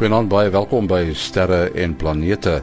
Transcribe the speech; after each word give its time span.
Goeienaand 0.00 0.30
baie 0.32 0.48
welkom 0.48 0.86
by 0.88 1.10
Sterre 1.12 1.74
en 1.76 1.92
Planete. 2.00 2.62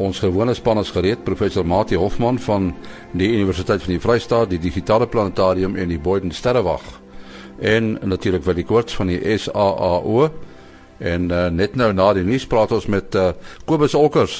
Ons 0.00 0.22
gewone 0.22 0.54
span 0.56 0.78
is 0.80 0.88
gereed, 0.94 1.26
professor 1.26 1.66
Mati 1.68 1.98
Hofman 2.00 2.38
van 2.40 2.70
die 3.12 3.26
Universiteit 3.34 3.82
van 3.84 3.92
die 3.92 4.00
Vrystaat, 4.00 4.48
die 4.48 4.62
Digitale 4.62 5.04
Planetarium 5.04 5.74
en 5.76 5.90
die 5.92 5.98
Boyden 6.00 6.32
Sterrewag. 6.32 6.86
En 7.60 7.98
natuurlik 8.00 8.46
vir 8.46 8.56
die 8.56 8.64
koorts 8.64 8.96
van 8.96 9.12
die 9.12 9.18
SAAO. 9.20 10.30
En 11.04 11.26
uh, 11.28 11.42
net 11.52 11.76
nou 11.76 11.90
na 11.92 12.06
die 12.16 12.24
nuus 12.24 12.46
praat 12.48 12.72
ons 12.72 12.86
met 12.88 13.12
uh, 13.12 13.34
Kobus 13.68 13.98
Olkers. 14.00 14.38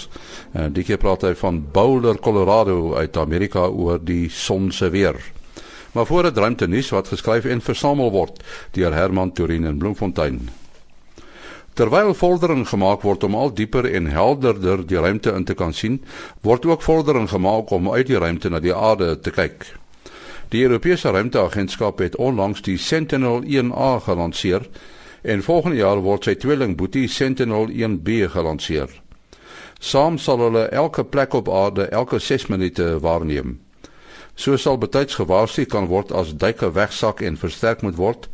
Uh, 0.54 0.70
die 0.72 0.86
keer 0.88 1.02
praat 1.02 1.27
hy 1.29 1.34
van 1.43 1.59
Boulder, 1.75 2.16
Colorado 2.25 2.95
uit 2.95 3.20
Amerika 3.20 3.66
oor 3.69 4.00
die 4.00 4.30
son 4.33 4.72
se 4.72 4.88
weer. 4.88 5.20
Maar 5.92 6.09
voor 6.09 6.30
dit 6.30 6.41
ruimte 6.41 6.70
nuus 6.72 6.88
wat 6.97 7.12
geskryf 7.12 7.45
en 7.45 7.61
versamel 7.61 8.09
word 8.16 8.41
deur 8.72 8.97
Herman 8.97 9.36
Turin 9.36 9.69
in 9.69 9.77
Bloemfontein. 9.77 10.41
Terwyl 11.74 12.15
vordering 12.15 12.65
gemaak 12.69 13.05
word 13.06 13.24
om 13.24 13.34
al 13.34 13.52
dieper 13.55 13.87
en 13.87 14.11
helderder 14.11 14.83
die 14.87 14.98
ruimte 14.98 15.30
in 15.33 15.45
te 15.45 15.55
kan 15.55 15.73
sien, 15.73 16.01
word 16.42 16.66
ook 16.66 16.83
vordering 16.83 17.28
gemaak 17.30 17.70
om 17.70 17.91
uit 17.91 18.09
die 18.11 18.19
ruimte 18.19 18.51
na 18.51 18.59
die 18.61 18.74
aarde 18.74 19.15
te 19.20 19.30
kyk. 19.30 19.66
Die 20.51 20.64
Europese 20.66 21.11
Ruimteagentskap 21.14 22.01
het 22.02 22.16
onlangs 22.16 22.62
die 22.66 22.78
Sentinel-1A 22.78 24.01
gelanseer 24.02 24.66
en 25.23 25.45
volgende 25.47 25.78
jaar 25.78 26.02
word 26.02 26.27
sy 26.27 26.34
tweelingboetie 26.34 27.06
Sentinel-1B 27.09 28.27
gelanseer. 28.34 28.91
Saam 29.78 30.19
sal 30.19 30.42
hulle 30.42 30.66
elke 30.75 31.05
plek 31.05 31.34
op 31.39 31.48
aarde 31.48 31.87
elke 31.95 32.19
6 32.19 32.48
minute 32.50 32.98
waarneem. 33.00 33.61
So 34.34 34.56
sal 34.56 34.78
betyds 34.78 35.20
gewaarsku 35.20 35.69
kan 35.70 35.87
word 35.87 36.11
as 36.12 36.34
duike 36.34 36.72
wegsak 36.75 37.22
en 37.22 37.39
versterk 37.39 37.87
moet 37.87 37.97
word 37.97 38.27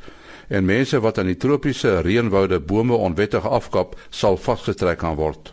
en 0.48 0.64
mense 0.64 1.00
wat 1.00 1.19
aan 1.19 1.30
die 1.30 1.36
tropiese 1.36 2.00
reënwoude 2.06 2.61
bome 2.61 2.94
onwettig 2.94 3.47
afkap, 3.47 3.97
sal 4.11 4.36
vasgetrek 4.36 4.98
kan 4.98 5.16
word. 5.16 5.53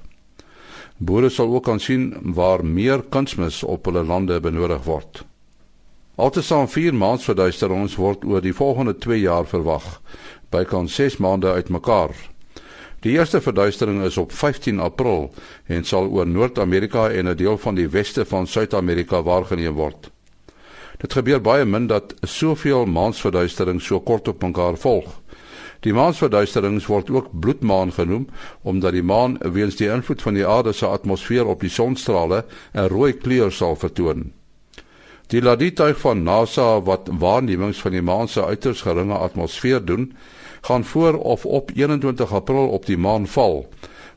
Boere 0.98 1.30
sal 1.30 1.54
ook 1.54 1.66
kan 1.66 1.80
sien 1.80 2.12
waar 2.36 2.66
meer 2.66 3.02
kunsmis 3.10 3.64
op 3.64 3.86
hulle 3.86 4.04
lande 4.04 4.40
benodig 4.40 4.84
word. 4.86 5.24
Altesaam 6.16 6.68
4 6.70 6.94
maansverduisterings 6.94 7.96
word 7.98 8.26
oor 8.26 8.42
die 8.42 8.54
volgende 8.54 8.94
2 8.98 9.20
jaar 9.24 9.48
verwag, 9.50 9.98
bykans 10.54 10.96
6 10.96 11.18
maande 11.18 11.50
uitmekaar. 11.50 12.14
Die 13.04 13.18
eerste 13.18 13.42
verduistering 13.42 14.04
is 14.06 14.18
op 14.18 14.32
15 14.32 14.80
April 14.80 15.34
en 15.68 15.84
sal 15.84 16.06
oor 16.08 16.28
Noord-Amerika 16.28 17.10
en 17.10 17.28
'n 17.28 17.36
deel 17.36 17.58
van 17.58 17.76
die 17.76 17.90
weste 17.90 18.26
van 18.26 18.48
Suid-Amerika 18.48 19.24
waargeneem 19.24 19.74
word. 19.74 20.12
Dit 21.04 21.18
gebeur 21.18 21.42
baie 21.44 21.66
min 21.68 21.90
dat 21.92 22.14
soveel 22.24 22.86
maansverduisterings 22.88 23.90
so 23.92 24.00
kort 24.00 24.30
op 24.32 24.44
mekaar 24.46 24.78
volg. 24.80 25.10
Die 25.84 25.92
maansverduisterings 25.92 26.86
word 26.88 27.10
ook 27.12 27.34
bloedmaan 27.44 27.92
genoem 27.92 28.30
omdat 28.62 28.96
die 28.96 29.04
maan 29.04 29.36
weens 29.44 29.76
die 29.76 29.90
invloed 29.92 30.22
van 30.24 30.38
die 30.40 30.46
aarde 30.48 30.72
se 30.72 30.88
atmosfeer 30.88 31.50
op 31.52 31.60
die 31.60 31.70
sonstrale 31.70 32.46
'n 32.72 32.88
rooi 32.88 33.12
kleur 33.14 33.52
sal 33.52 33.76
vertoon. 33.76 34.32
Die 35.28 35.42
ladituig 35.42 36.00
van 36.00 36.24
NASA 36.24 36.82
wat 36.82 37.10
waarnemings 37.12 37.82
van 37.82 37.92
die 37.92 38.02
maan 38.02 38.28
se 38.28 38.46
uiters 38.46 38.82
geringe 38.82 39.18
atmosfeer 39.18 39.86
doen, 39.86 40.16
gaan 40.62 40.84
voor 40.84 41.18
of 41.18 41.46
op 41.46 41.72
21 41.76 42.34
April 42.34 42.70
op 42.70 42.86
die 42.86 42.98
maan 42.98 43.28
val, 43.28 43.68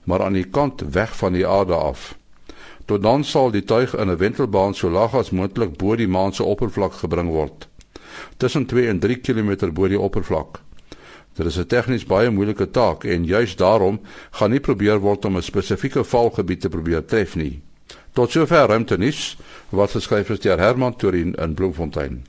maar 0.05 0.23
aan 0.23 0.33
die 0.33 0.51
kant 0.51 0.83
weg 0.91 1.17
van 1.17 1.33
die 1.33 1.47
aarde 1.47 1.75
af. 1.75 2.15
Tot 2.87 3.03
dan 3.03 3.25
sal 3.25 3.51
die 3.51 3.65
tuig 3.65 3.97
in 3.99 4.11
'n 4.11 4.17
wentelbaan 4.17 4.75
so 4.75 4.91
laag 4.91 5.15
as 5.15 5.31
moontlik 5.31 5.77
bo 5.77 5.97
die 5.97 6.09
maan 6.09 6.33
se 6.33 6.45
oppervlak 6.45 6.93
gebring 6.93 7.29
word. 7.29 7.69
Tussen 8.37 8.67
2 8.67 8.89
en 8.89 8.99
3 8.99 9.21
km 9.21 9.73
bo 9.73 9.89
die 9.89 10.01
oppervlak. 10.01 10.61
Dit 11.35 11.47
is 11.47 11.59
'n 11.59 11.67
tegnies 11.67 12.07
baie 12.07 12.31
moeilike 12.31 12.71
taak 12.71 13.05
en 13.05 13.25
juis 13.25 13.57
daarom 13.57 14.01
gaan 14.31 14.51
nie 14.51 14.61
probeer 14.61 14.99
word 14.99 15.25
om 15.25 15.37
'n 15.37 15.43
spesifieke 15.43 16.05
valgebied 16.05 16.61
te 16.61 16.69
probeer 16.69 17.05
tref 17.05 17.37
nie. 17.37 17.61
Tot 18.13 18.31
sover 18.31 18.69
ruimtenis 18.69 19.37
wat 19.71 19.91
geskryf 19.91 20.31
is 20.31 20.41
deur 20.41 20.59
Herman 20.59 20.97
Turin 20.97 21.35
in 21.35 21.55
Bloemfontein. 21.55 22.25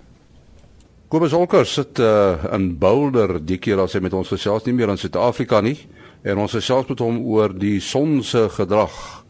Kobus 1.07 1.33
Olker 1.33 1.65
sit 1.65 1.99
uh, 1.99 2.35
in 2.53 2.77
Boulder 2.77 3.45
die 3.45 3.57
keer 3.57 3.79
as 3.79 3.93
hy 3.93 3.99
met 3.99 4.13
ons 4.13 4.27
gesels 4.27 4.65
nie 4.65 4.73
meer 4.73 4.89
in 4.89 4.97
Suid-Afrika 4.97 5.61
nie 5.61 5.77
en 6.23 6.37
ons 6.37 6.51
gesels 6.51 6.87
met 6.87 6.99
hom 6.99 7.21
oor 7.25 7.53
die 7.53 7.79
son 7.79 8.23
se 8.23 8.49
gedrag 8.49 9.23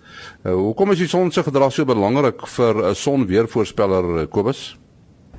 Uh, 0.43 0.53
hoekom 0.53 0.91
is 0.91 0.97
die 0.97 1.07
son 1.07 1.31
se 1.31 1.43
gedrag 1.43 1.73
so 1.73 1.85
belangrik 1.85 2.47
vir 2.47 2.73
'n 2.89 2.95
sonweervoorspeller 2.95 4.21
eh, 4.21 4.27
Kobus? 4.29 4.77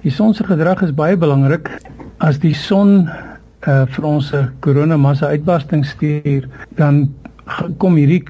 Die 0.02 0.10
son 0.10 0.34
se 0.34 0.44
gedrag 0.44 0.82
is 0.82 0.94
baie 0.94 1.16
belangrik 1.16 1.70
as 2.18 2.38
die 2.38 2.54
son 2.54 3.08
uh, 3.66 3.86
vir 3.86 4.04
ons 4.04 4.32
'n 4.32 4.52
koronamassa 4.60 5.26
uitbarsting 5.26 5.84
stuur, 5.86 6.48
dan 6.76 7.14
kom 7.78 7.96
hierdie 7.96 8.24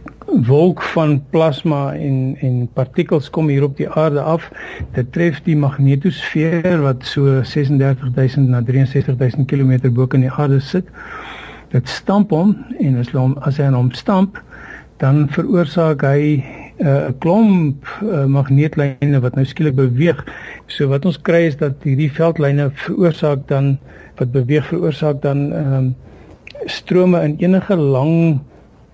wolk 0.46 0.82
van 0.82 1.22
plasma 1.30 1.94
en 1.94 2.36
en 2.40 2.68
partikels 2.72 3.30
kom 3.30 3.48
hier 3.48 3.64
op 3.64 3.76
die 3.76 3.88
aarde 3.88 4.20
af. 4.20 4.50
Dit 4.94 5.12
tref 5.12 5.40
die 5.42 5.56
magnetosfeer 5.56 6.80
wat 6.82 7.04
so 7.04 7.42
36000 7.42 8.48
na 8.48 8.62
63000 8.62 9.46
km 9.46 9.92
bo 9.92 10.06
in 10.12 10.20
die 10.20 10.32
aarde 10.32 10.60
sit. 10.60 10.84
Dit 11.72 11.88
stamp 11.88 12.30
hom 12.30 12.56
en 12.78 12.98
as 12.98 13.10
hom 13.12 13.36
as 13.40 13.56
hy 13.56 13.70
hom 13.72 13.92
stamp, 13.92 14.38
dan 14.98 15.28
veroorsaak 15.30 16.02
hy 16.02 16.42
'n 16.78 16.86
uh, 16.86 17.10
klomp 17.18 17.86
uh, 18.02 18.24
magneetlyne 18.26 19.20
wat 19.20 19.34
nou 19.34 19.44
skielik 19.46 19.74
beweeg. 19.74 20.20
So 20.66 20.88
wat 20.88 21.04
ons 21.04 21.18
kry 21.20 21.46
is 21.50 21.56
dat 21.58 21.82
hierdie 21.82 22.10
veldlyne 22.10 22.70
veroorsaak 22.74 23.48
dan 23.48 23.78
wat 24.18 24.32
beweeg 24.32 24.66
veroorsaak 24.66 25.22
dan 25.22 25.50
ehm 25.52 25.74
um, 25.74 25.96
strome 26.66 27.22
in 27.22 27.36
enige 27.38 27.76
lang 27.76 28.40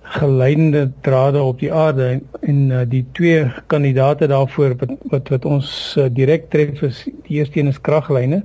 geleidende 0.01 0.91
drade 1.01 1.41
op 1.41 1.59
die 1.59 1.73
aarde 1.73 2.05
en, 2.05 2.21
en 2.41 2.59
uh, 2.69 2.81
die 2.89 3.05
twee 3.17 3.45
kandidate 3.67 4.27
daarvoor 4.27 4.75
wat 4.77 4.91
wat, 5.13 5.29
wat 5.29 5.45
ons 5.45 5.95
uh, 5.97 6.05
direk 6.09 6.49
tref 6.49 6.81
is 6.81 7.03
die 7.25 7.39
eerste 7.39 7.59
een 7.59 7.73
is 7.73 7.81
kraglyne. 7.81 8.43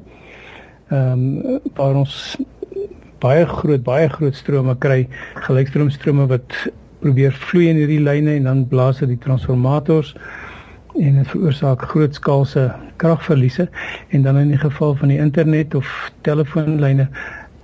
Ehm 0.89 1.13
um, 1.13 1.61
waar 1.77 1.95
ons 1.95 2.37
baie 3.21 3.45
groot 3.47 3.83
baie 3.85 4.09
groot 4.09 4.37
strome 4.37 4.77
kry, 4.81 5.09
gelykstroomstrome 5.47 6.27
wat 6.27 6.57
probeer 7.01 7.33
vloei 7.33 7.69
in 7.71 7.81
hierdie 7.81 8.01
lyne 8.03 8.37
en 8.37 8.49
dan 8.49 8.63
blaas 8.69 9.01
dit 9.03 9.15
die 9.15 9.21
transformators 9.25 10.15
en 10.99 11.21
dit 11.21 11.29
veroorsaak 11.33 11.83
grootskaalse 11.93 12.67
kragverliese 13.01 13.69
en 14.11 14.23
dan 14.27 14.37
in 14.37 14.53
die 14.55 14.61
geval 14.61 14.95
van 15.01 15.13
die 15.13 15.19
internet 15.19 15.75
of 15.75 15.89
telefoonlyne 16.27 17.09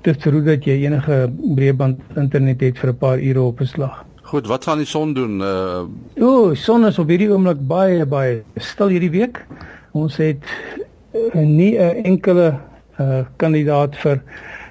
dis 0.07 0.19
te 0.23 0.31
roet 0.31 0.47
dat 0.47 0.67
jy 0.69 0.79
enige 0.87 1.25
breëband 1.57 2.19
internet 2.21 2.63
het 2.63 2.79
vir 2.79 2.93
'n 2.93 2.99
paar 2.99 3.19
ure 3.19 3.41
op 3.41 3.61
'n 3.61 3.67
slag. 3.67 4.05
Goed, 4.23 4.47
wat 4.47 4.65
gaan 4.65 4.79
die 4.79 4.87
son 4.87 5.15
doen? 5.15 5.41
Uh 5.41 5.87
O, 6.21 6.55
son 6.55 6.87
is 6.87 6.99
op 6.99 7.09
hierdie 7.09 7.31
oomblik 7.31 7.67
baie 7.67 8.07
baie 8.07 8.43
stil 8.57 8.89
hierdie 8.89 9.11
week. 9.11 9.45
Ons 9.93 10.17
het 10.17 10.43
uh, 11.15 11.43
nie 11.43 11.79
'n 11.79 12.05
enkele 12.05 12.59
uh 12.99 13.25
kandidaat 13.37 13.97
vir 13.97 14.23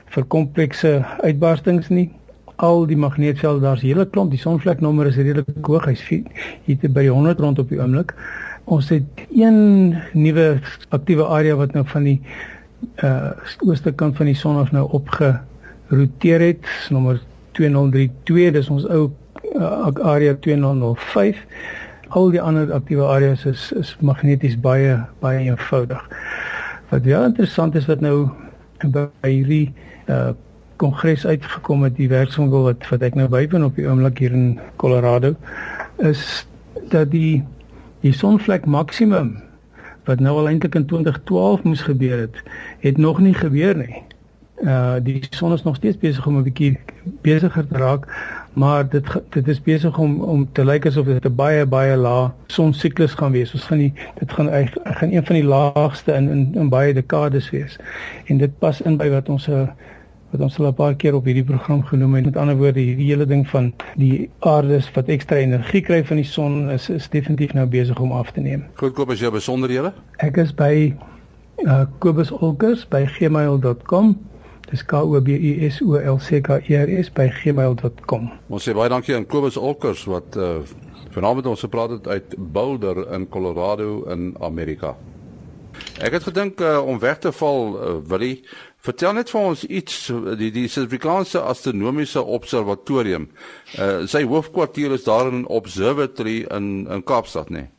vir 0.05 0.23
komplekse 0.23 1.05
uitbarstings 1.23 1.89
nie 1.89 2.09
al 2.55 2.85
die 2.87 2.97
magneetveld 2.97 3.61
daar's 3.61 3.81
'n 3.81 3.87
hele 3.87 4.05
klomp 4.05 4.31
die 4.31 4.39
sonvleknommer 4.39 5.07
is 5.07 5.15
redelik 5.15 5.65
hoog 5.65 5.85
hy's 5.85 6.03
hier 6.07 6.91
by 6.93 7.07
100 7.07 7.39
rond 7.39 7.59
op 7.59 7.69
die 7.69 7.81
oomblik 7.81 8.13
ons 8.65 8.89
het 8.89 9.03
een 9.31 9.95
nuwe 10.13 10.59
aktiewe 10.89 11.25
area 11.25 11.55
wat 11.55 11.73
nou 11.73 11.85
van 11.85 12.03
die 12.03 12.21
uh 13.03 13.31
ooste 13.59 13.91
kant 13.91 14.15
van 14.15 14.25
die 14.25 14.35
son 14.35 14.57
af 14.57 14.71
nou 14.71 14.87
opgeroteer 14.91 16.39
het 16.39 16.65
nommer 16.89 17.21
2032 17.51 18.51
dis 18.51 18.69
ons 18.69 18.87
ou 18.87 19.11
uh, 19.55 19.87
area 20.01 20.35
2005 20.35 21.37
al 22.09 22.31
die 22.31 22.41
ander 22.41 22.71
aktiewe 22.73 23.05
areas 23.07 23.45
is 23.45 23.71
is 23.71 23.95
magneties 23.99 24.55
baie 24.59 24.97
baie 25.19 25.39
eenvoudig. 25.49 26.01
Wat 26.89 27.03
wel 27.03 27.23
interessant 27.23 27.75
is 27.75 27.87
wat 27.91 28.01
nou 28.01 28.29
by 28.85 29.07
hierdie 29.23 29.73
uh 30.07 30.33
kongres 30.75 31.25
uitgekom 31.25 31.83
het 31.83 31.95
die 31.95 32.09
werkswinkel 32.09 32.61
wat 32.61 32.87
wat 32.89 33.01
ek 33.01 33.15
nou 33.15 33.27
bywoon 33.27 33.63
op 33.63 33.75
die 33.75 33.87
oomblik 33.87 34.17
hier 34.17 34.31
in 34.31 34.59
Colorado 34.75 35.35
is 35.97 36.47
dat 36.91 37.11
die 37.11 37.43
die 38.01 38.13
sonvlek 38.13 38.65
maksimum 38.65 39.35
wat 40.05 40.19
nou 40.21 40.35
al 40.37 40.49
eintlik 40.51 40.75
in 40.75 40.85
2012 40.85 41.63
moes 41.63 41.81
gebeur 41.81 42.19
het, 42.19 42.43
het 42.79 42.97
nog 42.97 43.19
nie 43.19 43.33
gebeur 43.33 43.77
nie. 43.77 44.03
Uh 44.63 44.95
die 45.03 45.19
son 45.29 45.53
is 45.53 45.63
nog 45.63 45.75
steeds 45.75 45.97
besig 45.97 46.27
om 46.27 46.37
'n 46.37 46.43
bietjie 46.43 46.77
besigger 47.21 47.67
te 47.67 47.77
raak, 47.77 48.05
maar 48.53 48.89
dit 48.89 49.05
dit 49.29 49.47
is 49.47 49.61
besig 49.61 49.97
om 49.97 50.21
om 50.21 50.47
te 50.51 50.65
lyk 50.65 50.85
asof 50.85 51.05
dit 51.05 51.25
'n 51.25 51.35
baie 51.35 51.65
baie 51.65 51.95
lae 51.97 52.31
sonsiklus 52.47 53.13
gaan 53.13 53.31
wees. 53.31 53.53
Ons 53.53 53.63
gaan 53.63 53.77
die 53.77 53.93
dit 54.19 54.31
gaan 54.31 54.69
gaan 54.83 55.11
een 55.11 55.25
van 55.25 55.35
die 55.35 55.43
laagste 55.43 56.13
in 56.13 56.29
in, 56.29 56.51
in 56.55 56.69
baie 56.69 56.93
dekades 56.93 57.49
wees. 57.49 57.77
En 58.25 58.37
dit 58.37 58.59
pas 58.59 58.81
in 58.81 58.97
by 58.97 59.09
wat 59.09 59.29
ons 59.29 59.47
'n 59.47 59.51
uh, 59.51 59.67
wat 60.35 60.43
ons 60.45 60.59
al 60.59 60.67
'n 60.67 60.75
paar 60.75 60.95
keer 60.95 61.15
op 61.15 61.25
hierdie 61.25 61.47
program 61.47 61.83
genoem 61.83 62.15
het. 62.19 62.25
Met 62.25 62.37
ander 62.37 62.57
woorde, 62.57 62.79
hierdie 62.79 63.09
hele 63.09 63.25
ding 63.25 63.47
van 63.49 63.73
die 63.95 64.29
aarde 64.39 64.79
wat 64.93 65.07
ekstra 65.07 65.37
energie 65.37 65.81
kry 65.81 66.03
van 66.05 66.17
die 66.21 66.27
son 66.27 66.69
is 66.71 66.89
is 66.89 67.09
definitief 67.09 67.53
nou 67.53 67.65
besig 67.65 67.99
om 67.99 68.11
af 68.11 68.31
te 68.31 68.41
neem. 68.41 68.63
Goed, 68.75 68.93
Kobus, 68.93 69.15
as 69.15 69.21
jy 69.21 69.31
besonderhede? 69.31 69.93
Ek 70.17 70.37
is 70.37 70.53
by 70.53 70.93
uh, 71.65 71.85
Kobus 71.99 72.31
Olkers 72.31 72.87
by 72.87 73.05
gmail.com 73.05 74.15
Dis 74.69 74.81
K 74.85 74.97
O 74.97 75.21
B 75.21 75.29
U 75.29 75.67
S 75.67 75.81
O 75.81 75.95
L 75.95 76.19
C 76.19 76.41
K 76.41 76.59
E 76.67 76.75
R 76.75 76.89
S 77.03 77.11
by 77.13 77.29
gmail.com. 77.29 78.29
Ons 78.49 78.65
sê 78.65 78.73
baie 78.73 78.89
dankie 78.89 79.15
aan 79.15 79.27
Kobus 79.29 79.57
Olkers 79.57 80.05
wat 80.09 80.37
uh, 80.41 80.63
vanaand 81.13 81.45
ons 81.45 81.65
gepraat 81.67 81.99
het 81.99 82.07
uit 82.07 82.35
Boulder 82.37 83.05
in 83.13 83.29
Colorado 83.29 84.03
in 84.11 84.33
Amerika. 84.41 84.95
Ek 86.03 86.15
het 86.17 86.25
gedink 86.27 86.59
uh, 86.63 86.79
om 86.83 86.99
weg 86.99 87.19
te 87.23 87.31
val, 87.35 87.75
uh, 87.75 87.93
Willie, 88.09 88.41
vertel 88.85 89.15
net 89.17 89.31
vir 89.33 89.41
ons 89.51 89.63
iets 89.65 89.99
die 90.39 90.51
die 90.53 90.67
Suid-Afrikaanse 90.69 91.41
Astronomiese 91.41 92.23
Observatorium. 92.23 93.29
Uh, 93.77 94.05
sy 94.09 94.23
hoofkwartier 94.29 94.93
is 94.95 95.07
daar 95.07 95.31
in 95.31 95.45
Observatory 95.45 96.43
in 96.53 96.85
in 96.89 97.03
Kaapstad, 97.03 97.49
nee. 97.49 97.69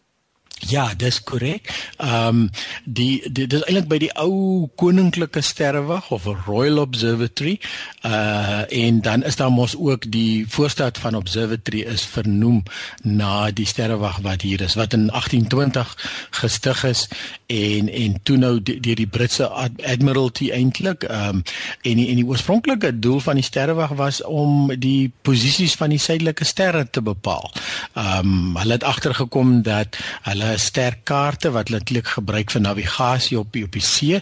Ja, 0.68 0.90
dis 0.96 1.22
korrek. 1.22 1.68
Ehm 1.96 2.28
um, 2.28 2.50
die, 2.84 3.22
die 3.30 3.46
dis 3.46 3.62
eintlik 3.66 3.86
by 3.90 3.98
die 4.02 4.10
ou 4.18 4.66
koninklike 4.80 5.42
sterrewag 5.44 6.08
of 6.14 6.26
Royal 6.46 6.80
Observatory. 6.82 7.58
Uh 8.02 8.64
en 8.66 9.00
dan 9.00 9.22
is 9.22 9.36
daar 9.36 9.52
mos 9.52 9.76
ook 9.76 10.10
die 10.10 10.46
voorstad 10.48 10.98
van 10.98 11.14
Observatory 11.14 11.84
is 11.86 12.02
vernoem 12.02 12.62
na 13.02 13.50
die 13.50 13.66
sterrewag 13.66 14.18
wat 14.24 14.42
hier 14.42 14.60
is 14.60 14.74
wat 14.74 14.92
in 14.92 15.06
1820 15.06 15.94
gestig 16.30 16.84
is 16.84 17.06
en 17.46 17.88
en 17.88 18.18
toe 18.22 18.36
nou 18.36 18.62
deur 18.62 18.80
die, 18.82 18.94
die 18.94 19.06
Britse 19.06 19.48
Admiralty 19.48 20.50
eintlik 20.50 21.06
ehm 21.06 21.28
um, 21.28 21.42
en 21.82 21.96
die, 22.00 22.08
en 22.08 22.20
die 22.22 22.26
oorspronklike 22.26 22.98
doel 22.98 23.20
van 23.20 23.38
die 23.38 23.46
sterrewag 23.46 23.94
was 23.98 24.22
om 24.22 24.72
die 24.74 25.12
posisies 25.22 25.76
van 25.78 25.94
die 25.94 26.02
suidelike 26.02 26.44
sterre 26.44 26.86
te 26.90 27.02
bepaal. 27.02 27.52
Ehm 27.94 28.18
um, 28.18 28.56
hulle 28.56 28.78
het 28.80 28.84
agtergekom 28.84 29.62
dat 29.62 29.98
hulle 30.22 30.55
hulle 30.56 30.64
sterkaarte 30.64 31.52
wat 31.52 31.70
eintlik 31.70 32.08
gebruik 32.16 32.50
vir 32.50 32.62
navigasie 32.62 33.38
op 33.38 33.52
die 33.52 33.64
op 33.64 33.72
die 33.72 33.84
see 33.84 34.20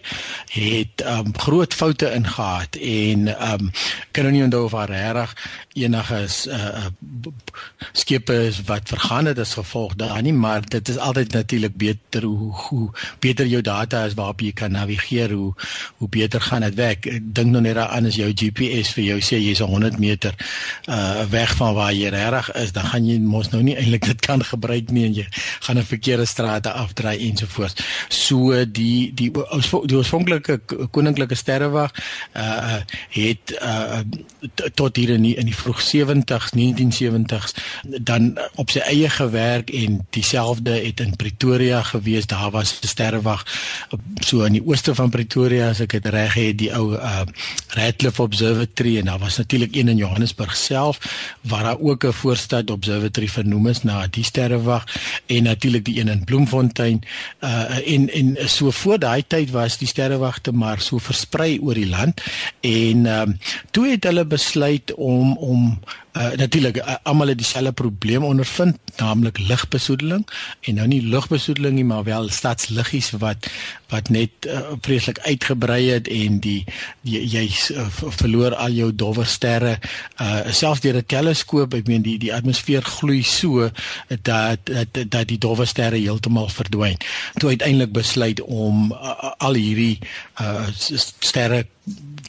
het 0.54 1.02
um, 1.06 1.32
groot 1.38 1.74
foute 1.74 2.10
ingehaat 2.14 2.76
en 2.76 3.28
um, 3.28 3.70
kan 4.12 4.24
nou 4.26 4.32
nie 4.34 4.44
onthou 4.44 4.64
of 4.66 4.74
daar 4.74 4.90
reg 4.90 5.34
enige 5.74 6.20
uh, 6.50 6.86
skepe 7.92 8.34
is 8.48 8.62
wat 8.66 8.88
vergaan 8.88 9.26
het 9.26 9.38
as 9.38 9.54
gevolg 9.54 9.94
daar 9.98 10.22
nie 10.22 10.32
maar 10.32 10.62
dit 10.62 10.88
is 10.88 10.98
altyd 10.98 11.32
natuurlik 11.32 11.76
beter 11.76 12.22
hoe, 12.22 12.52
hoe 12.52 12.90
beter 13.20 13.46
jou 13.46 13.62
data 13.62 14.04
is 14.04 14.14
waarop 14.14 14.40
jy 14.40 14.52
kan 14.52 14.72
navigeer 14.74 15.32
hoe 15.32 15.52
hoe 15.98 16.08
beter 16.08 16.40
gaan 16.40 16.62
dit 16.64 16.74
werk. 16.74 17.06
Dink 17.22 17.50
nou 17.50 17.62
net 17.62 17.76
aan 17.76 18.06
as 18.06 18.16
jou 18.18 18.30
GPS 18.30 18.92
vir 18.96 19.04
jou 19.04 19.18
sê 19.24 19.38
jy's 19.38 19.62
100 19.62 19.98
meter 19.98 20.34
uh, 20.88 21.24
weg 21.30 21.54
van 21.58 21.74
waar 21.74 21.92
jy 21.94 22.10
reg 22.12 22.50
is 22.58 22.72
dan 22.72 22.86
gaan 22.90 23.06
jy 23.06 23.18
mos 23.22 23.50
nou 23.52 23.62
nie 23.62 23.76
eintlik 23.76 24.06
dit 24.10 24.20
kan 24.26 24.42
gebruik 24.44 24.90
nie 24.94 25.06
en 25.08 25.18
jy 25.20 25.26
gaan 25.66 25.78
'n 25.78 25.86
verkeerde 25.86 26.23
strate 26.26 26.72
afdraai 26.72 27.18
ensovoorts. 27.28 27.74
So 28.08 28.64
die 28.64 29.12
die 29.14 29.30
die 29.30 29.96
oorspronklike 29.96 30.60
koninklike 30.90 31.34
sterrewag 31.34 31.94
uh 32.36 32.80
het 33.14 33.54
uh 33.62 34.02
tot 34.74 34.96
hier 34.96 35.14
in 35.14 35.22
die, 35.22 35.34
in 35.40 35.48
die 35.48 35.56
vroeg 35.56 35.80
70s, 35.80 36.52
1970s 36.56 37.54
dan 38.04 38.34
op 38.60 38.70
sy 38.70 38.82
eie 38.84 39.08
gewerk 39.10 39.70
en 39.70 40.00
dieselfde 40.14 40.76
het 40.84 41.00
in 41.00 41.16
Pretoria 41.16 41.82
gewees. 41.82 42.26
Daar 42.26 42.50
was 42.50 42.78
'n 42.82 42.86
sterrewag 42.86 43.44
so 44.20 44.44
in 44.44 44.52
die 44.52 44.66
ooste 44.66 44.94
van 44.94 45.10
Pretoria 45.10 45.68
as 45.68 45.80
ek 45.80 45.96
dit 45.96 46.06
reg 46.06 46.34
het, 46.34 46.58
die 46.58 46.72
ou 46.74 46.94
uh 46.94 47.22
Radcliffe 47.74 48.22
Observatory 48.22 48.98
en 48.98 49.04
daar 49.04 49.18
was 49.18 49.36
natuurlik 49.36 49.76
een 49.76 49.88
in 49.88 49.96
Johannesburg 49.96 50.56
self 50.56 50.98
waar 51.40 51.62
daar 51.62 51.80
ook 51.80 52.04
'n 52.04 52.12
voorstad 52.12 52.70
observatory 52.70 53.28
vernoem 53.28 53.66
is 53.66 53.82
na 53.82 54.06
die 54.06 54.24
sterrewag 54.24 54.84
en 55.26 55.42
natuurlik 55.42 55.84
die 55.84 56.00
een 56.00 56.13
in 56.14 56.24
Bloemfontein 56.24 57.02
uh 57.40 57.78
en 57.94 58.08
en 58.10 58.36
so 58.48 58.70
voor 58.70 58.98
daai 58.98 59.22
tyd 59.26 59.50
was 59.54 59.78
die 59.82 59.90
sterrewagte 59.90 60.52
maar 60.52 60.80
so 60.80 61.02
versprei 61.02 61.58
oor 61.60 61.74
die 61.74 61.90
land 61.90 62.22
en 62.60 63.06
ehm 63.06 63.34
um, 63.34 63.38
toe 63.70 63.88
het 63.90 64.04
hulle 64.08 64.24
besluit 64.24 64.94
om 64.94 65.36
om 65.36 65.78
uh, 66.14 66.32
natuurlik 66.38 66.76
uh, 66.76 66.96
almal 67.02 67.32
het 67.32 67.38
dieselfde 67.38 67.72
probleem 67.72 68.24
ondervind 68.24 68.78
naamlik 68.96 69.38
lugbesoedeling 69.38 70.26
en 70.60 70.74
nou 70.74 70.86
nie 70.86 71.02
lugbesoedeling 71.02 71.74
nie 71.74 71.84
maar 71.84 72.04
wel 72.04 72.28
stadsliggies 72.28 73.10
wat 73.18 73.48
wat 73.90 74.08
net 74.08 74.46
uh, 74.46 74.60
vreeslik 74.80 75.18
uitgebrei 75.18 75.90
het 75.90 76.08
en 76.08 76.38
die, 76.42 76.64
die 77.06 77.20
jy 77.30 77.44
uh, 77.74 77.86
verloor 77.98 78.54
al 78.54 78.74
jou 78.74 78.90
dowwe 78.94 79.26
sterre 79.28 79.76
uh, 80.20 80.40
selfs 80.50 80.82
deur 80.84 80.98
'n 81.02 81.06
teleskoop 81.06 81.74
ek 81.74 81.90
meen 81.90 82.02
die 82.02 82.18
die 82.18 82.34
atmosfeer 82.34 82.82
gloei 82.82 83.22
so 83.22 83.70
dat 84.22 84.58
dat 84.70 84.98
dat 85.08 85.28
die 85.28 85.38
dowwe 85.38 85.66
sterre 85.66 85.98
heeltemal 85.98 86.48
verdwyn. 86.48 86.98
Toe 87.38 87.48
uiteindelik 87.48 87.92
besluit 87.92 88.40
om 88.40 88.92
uh, 88.92 89.32
al 89.38 89.54
hierdie 89.54 89.98
uh, 90.40 90.66
sterre 91.18 91.66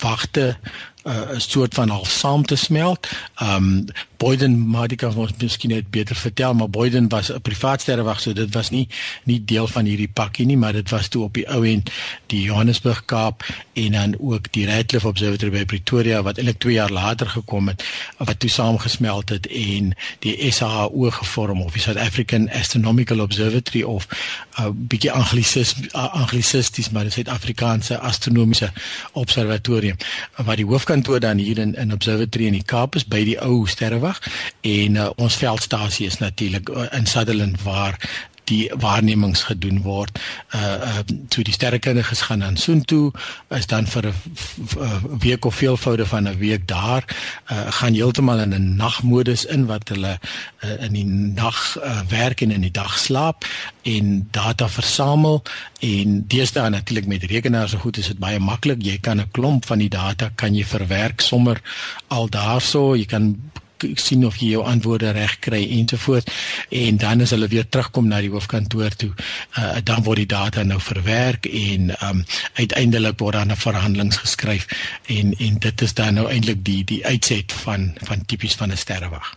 wagte 0.01 0.57
'n 1.05 1.11
uh, 1.11 1.37
soort 1.37 1.73
van 1.73 1.89
half 1.89 2.09
saam 2.09 2.45
te 2.45 2.55
smelt. 2.55 3.07
Um 3.41 3.85
Boyden 4.17 4.67
Madika 4.67 5.11
was 5.11 5.31
miskien 5.37 5.71
net 5.71 5.89
beter 5.89 6.15
vertel, 6.15 6.53
maar 6.53 6.69
Boyden 6.69 7.09
was 7.09 7.31
'n 7.31 7.41
privaat 7.41 7.81
sterrewag, 7.81 8.19
so 8.19 8.33
dit 8.33 8.53
was 8.53 8.69
nie 8.69 8.87
nie 9.23 9.43
deel 9.45 9.67
van 9.67 9.85
hierdie 9.85 10.07
pakkie 10.13 10.45
nie, 10.45 10.57
maar 10.57 10.73
dit 10.73 10.89
was 10.89 11.07
toe 11.07 11.23
op 11.23 11.33
die 11.33 11.47
ou 11.49 11.65
end 11.67 11.89
die 12.25 12.41
Johannesburg 12.41 13.05
Kaap 13.05 13.43
en 13.73 13.91
dan 13.91 14.15
ook 14.19 14.51
die 14.51 14.65
Radcliffe 14.65 15.07
Observatory 15.07 15.51
by 15.51 15.65
Pretoria 15.65 16.21
wat 16.23 16.37
eintlik 16.37 16.59
2 16.59 16.73
jaar 16.73 16.91
later 16.91 17.27
gekom 17.27 17.67
het 17.67 17.83
wat 18.17 18.39
toe 18.39 18.49
saamgesmelt 18.49 19.29
het 19.29 19.47
en 19.47 19.93
die 20.19 20.51
SAO 20.51 21.09
gevorm 21.09 21.61
of 21.61 21.73
die 21.73 21.81
South 21.81 21.97
African 21.97 22.49
Astronomical 22.49 23.19
Observatory 23.19 23.83
of 23.83 24.07
'n 24.07 24.63
uh, 24.63 24.69
bietjie 24.73 25.11
anglisis 25.11 25.75
anglisisties 25.91 26.89
maar 26.89 27.05
is 27.05 27.13
Suid-Afrikaanse 27.13 27.99
astronomiese 27.99 28.71
observatorium. 29.11 29.97
Wat 30.35 30.55
die 30.57 30.65
hoofkantoor 30.65 31.19
dan 31.19 31.37
hier 31.37 31.57
in 31.57 31.75
in 31.75 31.93
Observatory 31.93 32.45
in 32.45 32.53
die 32.53 32.63
Kaap 32.63 32.95
is 32.95 33.05
by 33.05 33.23
die 33.23 33.39
ou 33.41 33.67
sterre 33.67 33.99
verwag 34.15 34.53
en 34.61 34.95
uh, 34.95 35.09
ons 35.17 35.35
veldstasie 35.35 36.07
is 36.07 36.19
natuurlik 36.19 36.69
uh, 36.69 36.85
in 36.91 37.05
Sutherland 37.05 37.61
waar 37.63 37.97
die 38.45 38.71
waarnemings 38.77 39.43
gedoen 39.49 39.81
word. 39.81 40.19
Uh 40.53 40.61
uh 40.61 41.03
toe 41.29 41.43
die 41.43 41.53
sterrekundiges 41.53 42.21
gaan 42.27 42.43
aan 42.43 42.57
Soontoe 42.57 43.11
is 43.49 43.67
dan 43.67 43.87
vir 43.87 44.07
'n 44.07 45.17
week 45.19 45.45
of 45.45 45.55
veelvoude 45.55 46.05
van 46.05 46.27
'n 46.27 46.37
week 46.37 46.67
daar 46.67 47.03
uh 47.51 47.71
gaan 47.71 47.93
heeltemal 47.93 48.39
in 48.39 48.53
'n 48.53 48.75
nagmodus 48.75 49.45
in 49.45 49.65
wat 49.65 49.89
hulle 49.89 50.19
uh, 50.63 50.83
in 50.83 50.93
die 50.93 51.05
nag 51.05 51.77
uh, 51.77 52.01
werk 52.07 52.41
en 52.41 52.51
in 52.51 52.61
die 52.61 52.71
dag 52.71 52.99
slaap 52.99 53.45
en 53.81 54.27
data 54.31 54.69
versamel 54.69 55.43
en 55.79 56.27
deesdae 56.27 56.69
natuurlik 56.69 57.07
met 57.07 57.23
rekenaars 57.23 57.71
so 57.71 57.77
goed 57.77 57.97
is 57.97 58.07
dit 58.07 58.19
baie 58.19 58.39
maklik 58.39 58.83
jy 58.83 58.97
kan 58.97 59.19
'n 59.19 59.31
klomp 59.31 59.65
van 59.65 59.77
die 59.77 59.89
data 59.89 60.29
kan 60.35 60.55
jy 60.55 60.65
verwerk 60.65 61.21
sommer 61.21 61.61
al 62.07 62.29
daarso 62.29 62.95
jy 62.95 63.05
kan 63.05 63.51
sien 63.93 64.25
of 64.25 64.37
jy 64.37 64.49
jou 64.55 64.63
antwoorde 64.63 65.11
reg 65.11 65.39
kry 65.39 65.61
ensovoorts 65.79 66.31
en 66.69 66.97
dan 66.97 67.21
as 67.21 67.33
hulle 67.35 67.47
weer 67.47 67.67
terugkom 67.69 68.07
na 68.07 68.21
die 68.21 68.31
hoofkantoor 68.33 68.95
toe 68.95 69.11
uh, 69.59 69.77
dan 69.83 70.03
word 70.03 70.23
die 70.23 70.31
data 70.35 70.63
nou 70.63 70.79
verwerk 70.79 71.45
en 71.45 71.91
um, 72.01 72.23
uiteindelik 72.53 73.19
word 73.19 73.35
dan 73.35 73.51
'n 73.51 73.55
verhandelings 73.55 74.17
geskryf. 74.17 74.67
En 75.05 75.33
en 75.37 75.57
dit 75.59 75.81
is 75.81 75.93
dan 75.93 76.13
nou 76.13 76.27
eintlik 76.29 76.63
die 76.65 76.83
die 76.83 77.05
uitset 77.05 77.53
van 77.53 77.93
van 78.03 78.25
tipies 78.25 78.55
van 78.55 78.71
'n 78.71 78.77
sterrewag. 78.77 79.35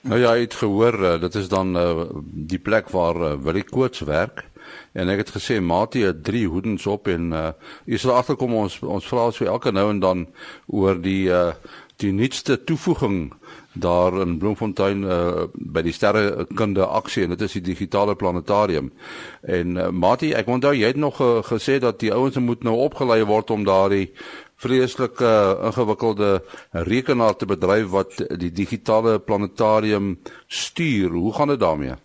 Nou 0.00 0.20
ja, 0.20 0.34
ek 0.34 0.40
het 0.40 0.54
gehoor 0.54 0.94
uh, 1.02 1.20
dit 1.20 1.34
is 1.34 1.48
dan 1.48 1.76
uh, 1.76 2.04
die 2.32 2.58
plek 2.58 2.88
waar 2.88 3.16
uh, 3.16 3.34
Willie 3.42 3.64
Koorts 3.64 4.00
werk. 4.00 4.44
En 4.92 5.08
ek 5.08 5.18
het 5.18 5.30
gesê 5.36 5.60
Mati 5.60 6.02
het 6.04 6.24
drie 6.24 6.46
hoedens 6.46 6.86
op 6.86 7.08
en 7.08 7.32
uh, 7.32 7.50
jy 7.84 7.98
sal 7.98 8.14
agterkom 8.16 8.54
ons 8.54 8.78
ons 8.82 9.06
vra 9.06 9.30
so 9.30 9.44
elke 9.44 9.72
nou 9.72 9.90
en 9.90 10.00
dan 10.00 10.26
oor 10.66 11.00
die 11.00 11.28
uh, 11.28 11.52
die 11.98 12.12
nuutste 12.14 12.64
toevoeging 12.64 13.32
daar 13.72 14.20
in 14.22 14.38
Bloemfontein 14.38 15.02
uh, 15.02 15.46
by 15.52 15.82
die 15.86 15.94
sterrekunde 15.94 16.86
aksie 16.86 17.24
en 17.26 17.34
dit 17.34 17.42
is 17.46 17.56
die 17.58 17.64
digitale 17.72 18.14
planetarium. 18.18 18.92
En 19.42 19.76
uh, 19.76 19.88
Mati, 19.90 20.32
ek 20.38 20.50
onthou 20.50 20.74
jy 20.76 20.92
het 20.92 21.00
nog 21.00 21.18
uh, 21.22 21.38
gesê 21.46 21.78
dat 21.82 21.98
die 22.02 22.12
ouens 22.14 22.38
moet 22.42 22.62
nou 22.66 22.76
opgelei 22.86 23.22
word 23.26 23.50
om 23.54 23.66
daardie 23.66 24.08
vreeslike 24.58 25.22
uh, 25.26 25.70
ingewikkelde 25.70 26.32
rekenaar 26.86 27.36
te 27.38 27.46
bedryf 27.50 27.90
wat 27.94 28.18
die 28.38 28.50
digitale 28.54 29.18
planetarium 29.18 30.16
stuur. 30.46 31.10
Hoe 31.10 31.34
gaan 31.34 31.54
dit 31.54 31.60
daarmee? 31.60 31.98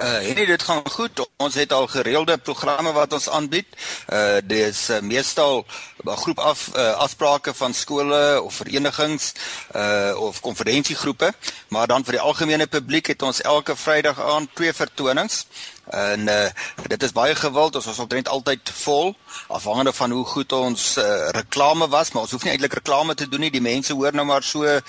Uh 0.00 0.28
en 0.28 0.46
dit 0.46 0.62
gaan 0.62 0.84
goed. 0.88 1.27
Ons 1.38 1.54
het 1.54 1.72
al 1.72 1.86
gereelde 1.86 2.34
programme 2.38 2.92
wat 2.92 3.12
ons 3.14 3.28
aanbied. 3.30 3.66
Uh 4.10 4.40
dis 4.42 4.78
uh, 4.90 4.96
meestal 5.00 5.62
'n 6.02 6.16
groep 6.22 6.38
af 6.38 6.70
uh, 6.74 6.90
afsprake 7.04 7.54
van 7.54 7.74
skole 7.74 8.42
of 8.42 8.54
verenigings 8.54 9.32
uh 9.74 10.18
of 10.18 10.40
konferensiegroepe, 10.40 11.32
maar 11.68 11.86
dan 11.86 12.04
vir 12.04 12.18
die 12.18 12.20
algemene 12.20 12.66
publiek 12.66 13.06
het 13.06 13.22
ons 13.22 13.40
elke 13.40 13.76
Vrydag 13.76 14.20
aand 14.20 14.50
twee 14.54 14.72
vertonings. 14.72 15.46
En 15.90 16.28
uh, 16.28 16.46
dit 16.86 17.02
is 17.02 17.12
baie 17.12 17.34
gewild, 17.34 17.76
ons 17.76 17.86
was 17.88 17.98
omtrent 17.98 18.28
altyd 18.28 18.70
vol 18.82 19.14
afhangende 19.46 19.92
van 19.92 20.10
hoe 20.10 20.24
goed 20.24 20.52
ons 20.52 20.84
uh, 21.00 21.28
reklame 21.36 21.88
was, 21.88 22.12
maar 22.12 22.22
ons 22.22 22.34
hoef 22.36 22.44
nie 22.44 22.52
eintlik 22.52 22.78
reklame 22.80 23.14
te 23.14 23.28
doen 23.28 23.40
nie. 23.46 23.52
Die 23.54 23.64
mense 23.64 23.96
hoor 23.96 24.16
nou 24.16 24.26
maar 24.28 24.44
so 24.44 24.64
uh, 24.64 24.80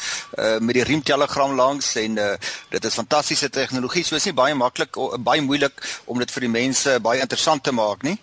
met 0.59 0.75
die 0.75 0.83
riemtelegram 0.83 1.55
langs 1.55 1.93
en 1.95 2.17
uh, 2.19 2.33
dit 2.69 2.85
is 2.85 2.99
fantastiese 2.99 3.49
tegnologie. 3.49 4.03
So 4.03 4.19
is 4.19 4.27
nie 4.27 4.35
baie 4.35 4.55
maklik 4.55 4.99
baie 5.23 5.41
moeilik 5.41 5.79
om 6.05 6.19
dit 6.19 6.31
vir 6.31 6.47
die 6.47 6.53
mense 6.55 6.97
baie 7.03 7.23
interessant 7.23 7.63
te 7.63 7.75
maak 7.75 8.03
nie. 8.03 8.17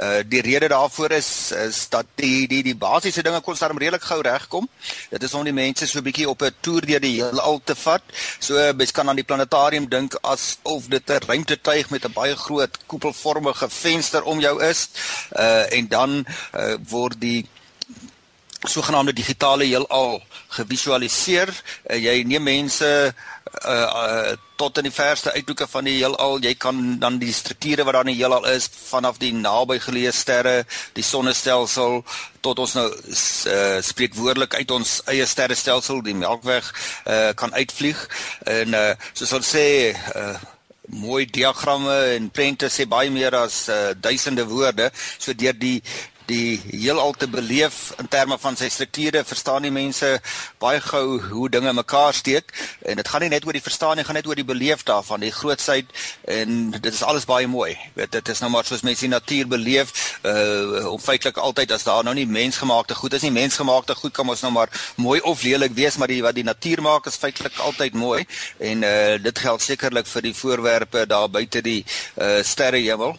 Uh 0.00 0.22
die 0.24 0.40
rede 0.40 0.68
daarvoor 0.68 1.10
is 1.12 1.52
is 1.52 1.88
dat 1.88 2.06
die 2.14 2.48
die 2.48 2.62
die 2.62 2.76
basiese 2.76 3.22
dinge 3.22 3.40
kon 3.40 3.56
daarom 3.58 3.78
redelik 3.78 4.02
gou 4.02 4.20
regkom. 4.24 4.68
Dit 5.10 5.22
is 5.22 5.34
om 5.34 5.44
die 5.44 5.52
mense 5.52 5.86
so 5.86 5.98
'n 5.98 6.06
bietjie 6.08 6.28
op 6.28 6.42
'n 6.42 6.54
toer 6.60 6.86
deur 6.86 7.00
die 7.00 7.20
heelal 7.20 7.60
te 7.64 7.74
vat. 7.74 8.02
So 8.38 8.72
mens 8.72 8.90
kan 8.90 9.08
aan 9.08 9.20
die 9.20 9.28
planetarium 9.28 9.88
dink 9.88 10.16
asof 10.22 10.88
dit 10.88 11.10
'n 11.10 11.26
ruimtetuig 11.26 11.90
met 11.90 12.04
'n 12.04 12.12
baie 12.12 12.36
groot 12.36 12.78
koepelvormige 12.86 13.68
venster 13.68 14.22
om 14.22 14.40
jou 14.40 14.62
is. 14.64 14.88
Uh 15.36 15.72
en 15.72 15.88
dan 15.88 16.24
uh, 16.54 16.74
word 16.88 17.20
die 17.20 17.46
sogenaamde 18.68 19.12
digitale 19.12 19.64
heelal 19.64 20.20
gevisualiseer. 20.56 21.52
Uh, 21.90 21.96
jy 21.96 22.22
neem 22.28 22.42
mense 22.42 22.90
uh, 23.64 23.72
uh 23.72 24.36
tot 24.60 24.76
in 24.76 24.84
die 24.84 24.92
verste 24.92 25.32
uithoeke 25.32 25.64
van 25.72 25.86
die 25.88 25.94
heelal. 25.96 26.36
Jy 26.44 26.52
kan 26.60 26.98
dan 27.00 27.16
die 27.18 27.32
strukture 27.32 27.86
wat 27.88 27.96
daar 27.96 28.04
in 28.04 28.12
die 28.12 28.18
heelal 28.18 28.44
is 28.50 28.66
vanaf 28.90 29.16
die 29.16 29.32
naby 29.32 29.78
geleë 29.80 30.12
sterre, 30.12 30.66
die 30.92 31.04
sonnestelsel 31.06 32.02
tot 32.44 32.60
ons 32.60 32.76
nou 32.76 32.84
uh, 32.90 33.80
spreekwoordelik 33.80 34.58
uit 34.60 34.76
ons 34.76 34.98
eie 35.08 35.24
sterrestelsel, 35.24 36.02
die 36.04 36.16
Melkweg, 36.16 36.68
uh, 37.08 37.32
kan 37.40 37.56
uitvlieg. 37.56 38.04
En 38.44 38.76
uh, 38.76 38.86
soos 39.16 39.32
ons 39.40 39.52
sê, 39.56 39.66
uh, 39.96 40.36
mooi 40.90 41.24
diagramme 41.26 41.96
en 42.16 42.30
prente 42.34 42.68
sê 42.68 42.86
baie 42.88 43.10
meer 43.12 43.34
as 43.38 43.62
uh, 43.68 43.92
duisende 43.96 44.44
woorde. 44.50 44.90
So 45.18 45.32
deur 45.32 45.56
die 45.56 45.78
die 46.30 46.60
heelal 46.70 47.12
te 47.18 47.28
beleef 47.28 47.90
in 47.98 48.08
terme 48.10 48.38
van 48.38 48.56
sy 48.58 48.68
strukture, 48.70 49.22
verstaan 49.26 49.66
die 49.66 49.72
mense 49.74 50.12
baie 50.62 50.80
gou 50.84 51.20
hoe 51.30 51.48
dinge 51.52 51.72
mekaar 51.76 52.14
steek. 52.14 52.52
En 52.86 53.00
dit 53.00 53.08
gaan 53.08 53.24
nie 53.24 53.30
net 53.32 53.46
oor 53.46 53.56
die 53.56 53.64
verstaan 53.64 53.98
nie, 53.98 54.06
gaan 54.06 54.18
net 54.18 54.28
oor 54.30 54.38
die 54.38 54.46
beleef 54.46 54.84
daarvan, 54.88 55.24
die 55.24 55.34
grootsheid 55.34 55.90
en 56.30 56.70
dit 56.76 56.90
is 56.92 57.02
alles 57.06 57.26
baie 57.28 57.48
mooi. 57.50 57.74
Weet 57.98 58.12
dit 58.18 58.32
is 58.34 58.42
nou 58.44 58.50
maar 58.52 58.68
soos 58.68 58.84
mense 58.86 59.06
die 59.06 59.12
natuur 59.12 59.50
beleef, 59.50 59.94
uh 60.26 60.86
om 60.90 61.00
feitelik 61.02 61.38
altyd 61.38 61.72
as 61.74 61.84
daar 61.86 62.04
nou 62.06 62.14
nie 62.16 62.26
mensgemaakte 62.26 62.94
goed 62.98 63.14
is 63.18 63.24
nie, 63.26 63.32
mensgemaakte 63.34 63.94
goed 63.98 64.14
kan 64.16 64.28
ons 64.28 64.42
nou 64.46 64.52
maar 64.54 64.70
mooi 64.96 65.20
of 65.20 65.42
lelik 65.42 65.74
wees, 65.76 65.98
maar 66.00 66.10
die 66.10 66.22
wat 66.24 66.36
die 66.38 66.46
natuur 66.46 66.82
maak 66.82 67.06
is 67.10 67.18
feitelik 67.20 67.58
altyd 67.66 67.94
mooi. 67.94 68.24
En 68.58 68.86
uh 68.86 69.18
dit 69.20 69.38
geld 69.38 69.62
sekerlik 69.62 70.06
vir 70.06 70.28
die 70.28 70.36
voorwerpe 70.36 71.06
daar 71.06 71.28
buite 71.30 71.62
die 71.64 71.82
uh 72.16 72.40
sterrehemel 72.46 73.18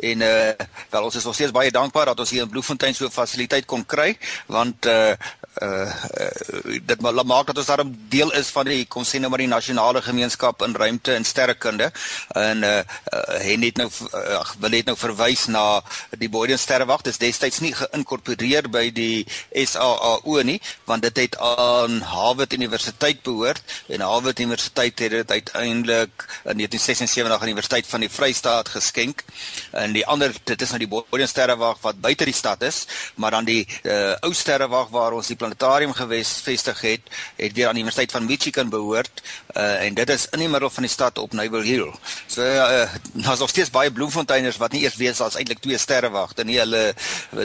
en 0.00 0.20
uh 0.20 0.52
wel 0.90 1.04
ons 1.04 1.16
is 1.16 1.24
nog 1.24 1.34
steeds 1.34 1.52
baie 1.52 1.70
dankbaar 1.70 2.12
dat 2.12 2.20
ons 2.20 2.30
hier 2.30 2.42
in 2.42 2.48
Bloemfontein 2.48 2.94
so 2.94 3.04
'n 3.04 3.10
fasiliteit 3.10 3.66
kon 3.66 3.86
kry 3.86 4.16
want 4.46 4.86
uh 4.86 5.14
uh, 5.62 5.92
uh 6.20 6.78
dit 6.86 7.00
maak 7.00 7.46
dat 7.46 7.58
ons 7.58 7.66
daarom 7.66 7.90
deel 8.08 8.32
is 8.38 8.50
van 8.54 8.68
die 8.68 8.84
kom 8.90 9.04
sê 9.06 9.20
nou 9.20 9.30
maar 9.30 9.42
die 9.42 9.50
nasionale 9.50 10.02
gemeenskap 10.02 10.62
in 10.66 10.76
ruimte 10.76 11.14
en 11.14 11.24
sterrekunde. 11.24 11.90
En 12.34 12.62
uh, 12.62 12.78
uh 12.78 13.38
het 13.42 13.58
net 13.58 13.80
nou 13.80 13.88
uh, 14.14 14.42
wil 14.60 14.74
net 14.74 14.88
nou 14.90 14.96
verwys 14.98 15.46
na 15.52 15.80
die 16.18 16.28
Boyden 16.28 16.58
sterrewag. 16.58 17.02
Dis 17.06 17.20
destyds 17.22 17.60
nie 17.64 17.74
geïnkorporeer 17.76 18.68
by 18.70 18.88
die 18.94 19.26
SAAO 19.52 20.42
nie 20.42 20.60
want 20.88 21.02
dit 21.02 21.16
het 21.24 21.38
aan 21.42 22.00
Harvard 22.00 22.52
Universiteit 22.52 23.22
behoort. 23.22 23.62
En 23.88 24.04
Harvard 24.04 24.40
Universiteit 24.40 24.98
het 24.98 25.10
dit 25.10 25.30
uiteindelik 25.30 26.26
in 26.44 26.58
1976 26.60 27.32
aan 27.32 27.46
die 27.46 27.56
Universiteit 27.56 27.86
van 27.86 28.04
die 28.04 28.12
Vrystaat 28.12 28.68
geskenk. 28.68 29.24
En 29.72 29.87
die 29.92 30.06
ander 30.06 30.34
dit 30.44 30.62
is 30.62 30.74
nou 30.74 30.82
die 30.82 30.90
Boyden 30.90 31.28
sterrewag 31.28 31.80
wat 31.82 32.00
buite 32.00 32.24
die 32.28 32.36
stad 32.36 32.62
is 32.62 32.86
maar 33.14 33.30
dan 33.30 33.44
die 33.48 33.66
uh, 33.82 34.14
ou 34.26 34.32
sterrewag 34.34 34.88
waar 34.94 35.16
ons 35.16 35.30
die 35.30 35.36
planetarium 35.36 35.92
gevestig 35.92 36.80
het, 36.80 37.14
het 37.36 37.52
weer 37.52 37.68
aan 37.68 37.78
die 37.78 37.84
Universiteit 37.84 38.12
van 38.12 38.26
Michigan 38.26 38.70
behoort 38.70 39.22
uh, 39.56 39.84
en 39.84 39.94
dit 39.94 40.10
is 40.10 40.26
in 40.32 40.44
die 40.44 40.48
middel 40.48 40.70
van 40.70 40.86
die 40.86 40.92
stad 40.92 41.18
op 41.18 41.32
Naval 41.32 41.66
Hill. 41.66 41.92
So 42.26 42.42
uh, 42.42 42.86
daar's 43.12 43.38
nog 43.38 43.48
steeds 43.48 43.70
baie 43.70 43.92
bloemfonteiners 43.92 44.56
wat 44.56 44.72
nie 44.72 44.82
eers 44.82 44.96
weet 45.00 45.20
as 45.20 45.38
eintlik 45.38 45.62
twee 45.64 45.78
sterrewagte 45.78 46.44
nie. 46.44 46.58
Hulle 46.60 46.94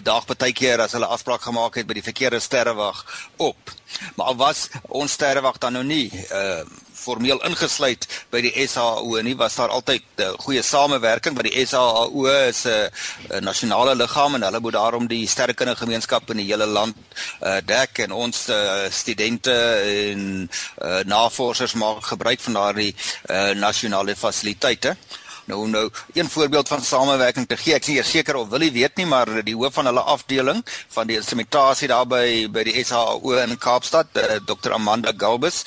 dag 0.03 0.25
partykeer 0.29 0.83
as 0.83 0.95
hulle 0.97 1.09
afspraak 1.09 1.45
gemaak 1.45 1.79
het 1.79 1.89
by 1.89 1.97
die 1.99 2.05
verkeerde 2.05 2.41
sterrewag 2.43 3.03
op. 3.37 3.75
Maar 4.15 4.35
was 4.39 4.67
ons 4.89 5.11
sterrewag 5.11 5.59
dan 5.61 5.79
nou 5.79 5.85
nie 5.87 6.09
uh 6.31 6.63
formeel 7.03 7.41
ingesluit 7.47 8.07
by 8.31 8.41
die 8.45 8.67
SAO 8.67 9.21
nie 9.25 9.35
was 9.39 9.57
daar 9.59 9.73
altyd 9.75 10.23
uh, 10.23 10.31
goeie 10.45 10.63
samewerking 10.63 11.37
want 11.37 11.49
die 11.49 11.65
SAO 11.65 12.25
is 12.33 12.65
'n 12.65 12.89
uh, 13.31 13.41
nasionale 13.41 13.95
liggaam 13.95 14.35
en 14.35 14.47
hulle 14.47 14.59
moet 14.59 14.77
daarom 14.79 15.07
die 15.07 15.27
sterrekundige 15.27 15.83
gemeenskap 15.85 16.29
in 16.31 16.37
die 16.43 16.49
hele 16.51 16.65
land 16.65 16.95
uh, 17.41 17.59
dek 17.65 18.05
en 18.05 18.11
ons 18.11 18.47
uh, 18.49 18.87
studente 18.89 19.55
en 20.03 20.49
uh, 20.49 21.01
navorsers 21.05 21.73
maak 21.73 22.05
gebruik 22.13 22.39
van 22.39 22.53
daardie 22.53 22.93
uh, 22.95 23.51
nasionale 23.51 24.15
fasiliteite. 24.15 24.97
Nou 25.45 25.67
nou 25.69 25.89
een 26.13 26.29
voorbeeld 26.29 26.67
van 26.67 26.81
samewerking 26.81 27.47
te 27.47 27.57
gee. 27.57 27.73
Ek 27.75 27.87
is 27.91 28.09
seker 28.09 28.37
of 28.39 28.47
wil 28.47 28.63
jy 28.63 28.71
weet 28.71 28.95
nie, 28.95 29.05
maar 29.05 29.27
die 29.43 29.55
hoof 29.55 29.73
van 29.75 29.89
hulle 29.91 30.03
afdeling 30.13 30.61
van 30.95 31.07
die 31.07 31.17
instrumentasie 31.19 31.89
daar 31.91 32.07
by 32.07 32.47
by 32.51 32.63
die 32.63 32.83
SAO 32.83 33.35
in 33.41 33.57
Kaapstad, 33.57 34.15
uh, 34.15 34.39
Dr. 34.47 34.71
Amanda 34.71 35.11
Galbus, 35.17 35.63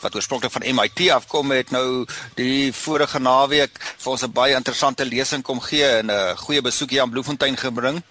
wat 0.00 0.14
oorspronklik 0.14 0.52
van 0.52 0.74
MIT 0.74 1.10
afkom 1.10 1.50
het 1.50 1.70
nou 1.70 2.06
die 2.34 2.72
vorige 2.72 3.18
naweek 3.18 3.78
vir 3.80 4.12
ons 4.12 4.22
'n 4.22 4.32
baie 4.32 4.54
interessante 4.54 5.04
lesing 5.04 5.42
kom 5.42 5.60
gee 5.60 5.84
en 5.84 6.10
'n 6.10 6.36
goeie 6.36 6.62
besoek 6.62 6.90
hier 6.90 7.02
aan 7.02 7.10
Bloemfontein 7.10 7.56
gebring. 7.56 8.02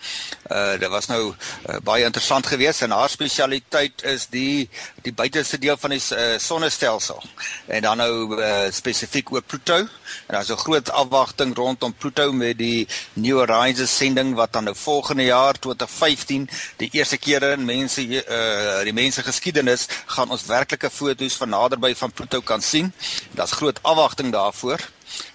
Uh 0.52 0.80
dit 0.80 0.90
was 0.90 1.08
nou 1.08 1.22
uh, 1.32 1.78
baie 1.84 2.04
interessant 2.04 2.48
geweest 2.48 2.82
en 2.82 2.92
haar 2.92 3.10
spesialiteit 3.10 4.04
is 4.04 4.28
die 4.34 4.70
die 5.02 5.14
buiteste 5.14 5.58
deel 5.58 5.78
van 5.78 5.96
die 5.96 6.02
uh, 6.12 6.38
sonnestelsel. 6.38 7.24
En 7.68 7.82
dan 7.82 7.98
nou 7.98 8.42
uh, 8.42 8.72
spesifiek 8.72 9.32
oor 9.32 9.42
Pluto. 9.42 9.78
En 9.78 10.36
daar's 10.36 10.52
'n 10.52 10.58
groot 10.58 10.90
afwagting 10.90 11.56
rondom 11.56 11.94
Pluto 11.94 12.32
met 12.32 12.58
die 12.58 12.88
New 13.14 13.38
Horizons 13.38 13.98
sending 13.98 14.36
wat 14.36 14.54
dan 14.54 14.64
nou 14.64 14.76
volgende 14.76 15.24
jaar 15.24 15.60
2015 15.60 16.50
die 16.78 16.90
eerste 16.92 17.18
keer 17.18 17.44
in 17.44 17.66
mense 17.66 18.02
uh 18.02 18.84
die 18.84 18.94
mense 18.94 19.24
geskiedenis 19.24 19.88
gaan 20.06 20.30
ons 20.30 20.46
werklike 20.46 20.90
foto's 20.90 21.36
van 21.36 21.50
nader 21.50 21.78
naderby 21.78 21.96
van 21.96 22.12
Pluto 22.12 22.42
kan 22.42 22.62
sien. 22.62 22.94
Daar's 23.32 23.52
groot 23.52 23.80
afwagting 23.84 24.32
daarvoor. 24.32 24.80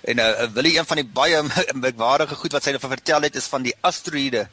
En 0.00 0.18
uh, 0.18 0.46
wil 0.52 0.64
jy 0.64 0.76
een 0.78 0.86
van 0.86 0.96
die 1.00 1.06
baie 1.06 1.42
merkwaardige 1.86 2.34
goed 2.34 2.52
wat 2.52 2.64
sy 2.64 2.78
van 2.78 2.94
vertel 2.96 3.22
het 3.22 3.36
is 3.36 3.48
van 3.52 3.62
die 3.62 3.74
asteroïde 3.80 4.48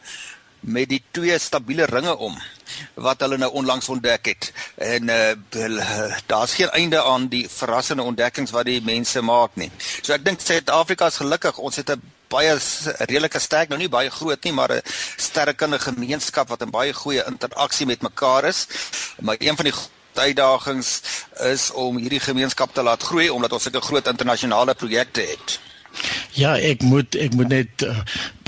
met 0.59 0.89
die 0.89 1.01
twee 1.11 1.37
stabiele 1.39 1.85
ringe 1.85 2.15
om 2.17 2.37
wat 2.93 3.19
hulle 3.19 3.37
nou 3.37 3.51
onlangs 3.51 3.89
ontdek 3.89 4.25
het. 4.25 4.51
En 4.75 5.09
uh, 5.09 6.13
daar's 6.25 6.53
geen 6.53 6.69
einde 6.69 7.03
aan 7.03 7.27
die 7.27 7.47
verrassende 7.49 8.03
ontdekkings 8.03 8.51
wat 8.51 8.65
die 8.65 8.81
mense 8.81 9.21
maak 9.21 9.55
nie. 9.55 9.71
So 10.01 10.13
ek 10.13 10.25
dink 10.25 10.41
Suid-Afrika 10.43 11.09
is 11.09 11.21
gelukkig. 11.21 11.57
Ons 11.57 11.81
het 11.81 11.89
'n 11.89 12.01
baie 12.29 12.57
redelike 12.97 13.39
sterk, 13.39 13.69
nou 13.69 13.79
nie 13.79 13.89
baie 13.89 14.09
groot 14.09 14.43
nie, 14.43 14.53
maar 14.53 14.71
'n 14.71 14.81
sterkende 15.17 15.79
gemeenskap 15.79 16.49
wat 16.49 16.61
'n 16.61 16.69
baie 16.69 16.93
goeie 16.93 17.23
interaksie 17.25 17.85
met 17.85 18.01
mekaar 18.01 18.45
is. 18.45 18.67
Maar 19.19 19.35
een 19.39 19.55
van 19.55 19.65
die 19.65 19.73
uitdagings 20.13 21.01
is 21.33 21.71
om 21.71 21.97
hierdie 21.97 22.19
gemeenskap 22.19 22.73
te 22.73 22.83
laat 22.83 23.03
groei 23.03 23.29
omdat 23.29 23.51
ons 23.51 23.63
sulke 23.63 23.81
groot 23.81 24.07
internasionale 24.07 24.73
projekte 24.73 25.21
het. 25.21 25.59
Ja, 26.37 26.57
ek 26.57 26.81
moet 26.85 27.15
ek 27.15 27.33
moet 27.33 27.49
net 27.49 27.81
uh, 27.81 27.97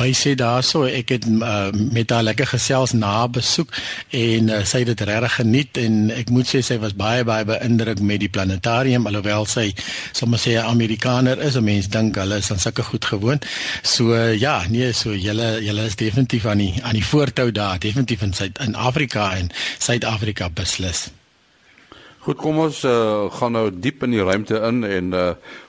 by 0.02 0.10
sê 0.18 0.34
daarso 0.40 0.84
ek 0.90 1.14
het 1.16 1.28
uh, 1.30 1.70
met 1.94 2.10
haar 2.10 2.26
lekker 2.26 2.50
gesels 2.56 2.96
na 2.98 3.28
besoek 3.30 3.70
en 4.18 4.50
uh, 4.50 4.62
sy 4.66 4.82
het 4.82 4.92
dit 4.92 5.04
regtig 5.10 5.36
geniet 5.38 5.82
en 5.82 6.00
ek 6.16 6.34
moet 6.34 6.50
sê 6.50 6.64
sy 6.66 6.80
was 6.82 6.96
baie 6.98 7.26
baie 7.28 7.46
beïndruk 7.46 8.02
met 8.02 8.24
die 8.24 8.32
planetarium 8.34 9.06
alhoewel 9.10 9.46
sy 9.46 9.70
sommer 10.18 10.42
sê 10.42 10.58
'n 10.58 10.66
Amerikaner 10.66 11.38
is, 11.46 11.56
'n 11.56 11.64
mens 11.64 11.90
dink 11.94 12.18
hulle 12.18 12.42
is 12.42 12.52
aan 12.52 12.60
sulke 12.60 12.84
goed 12.84 13.06
gewoond. 13.06 13.46
So 13.84 14.14
uh, 14.18 14.34
ja, 14.38 14.66
nee, 14.70 14.92
so 14.94 15.14
julle 15.14 15.62
julle 15.62 15.86
is 15.86 15.96
definitief 15.96 16.46
aan 16.46 16.58
die 16.58 16.74
aan 16.84 16.98
die 16.98 17.06
voortou 17.06 17.52
daar, 17.52 17.80
definitief 17.80 18.22
in 18.22 18.34
Suid 18.34 18.60
in 18.60 18.76
Afrika 18.76 19.36
en 19.38 19.52
Suid-Afrika 19.78 20.50
beslis. 20.50 21.12
Goed, 22.22 22.38
kom 22.38 22.60
ons 22.62 22.84
uh, 22.86 23.32
gaan 23.34 23.56
nou 23.58 23.64
diep 23.74 24.04
in 24.06 24.12
die 24.14 24.22
ruimte 24.22 24.60
in 24.68 24.84
en 24.86 25.08
uh, 25.18 25.22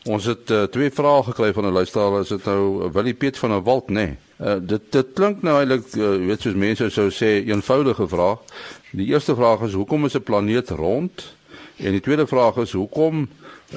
ons 0.05 0.27
het 0.29 0.51
uh, 0.53 0.67
twee 0.69 0.91
vrae 0.93 1.23
gekry 1.31 1.49
van 1.57 1.65
'n 1.65 1.73
luisteraar. 1.73 2.21
Is 2.21 2.29
dit 2.29 2.45
nou 2.45 2.91
Willie 2.93 3.15
Piet 3.15 3.39
van 3.41 3.53
'n 3.57 3.63
Wald, 3.65 3.89
nê? 3.89 3.95
Nee. 3.95 4.17
Uh, 4.37 4.59
dit 4.61 4.83
dit 4.93 5.07
klink 5.15 5.41
nou 5.43 5.55
eintlik 5.57 5.95
uh, 5.97 6.27
weet 6.27 6.45
soos 6.45 6.55
mense 6.55 6.91
sou 6.91 7.09
sê 7.09 7.41
eenvoudige 7.49 8.09
vraag. 8.09 8.45
Die 8.93 9.07
eerste 9.07 9.35
vraag 9.35 9.65
is 9.65 9.73
hoekom 9.73 10.05
is 10.05 10.15
'n 10.15 10.23
planeet 10.23 10.69
rond? 10.71 11.35
En 11.77 11.91
die 11.91 12.01
tweede 12.01 12.27
vraag 12.27 12.57
is 12.57 12.73
hoekom 12.73 13.29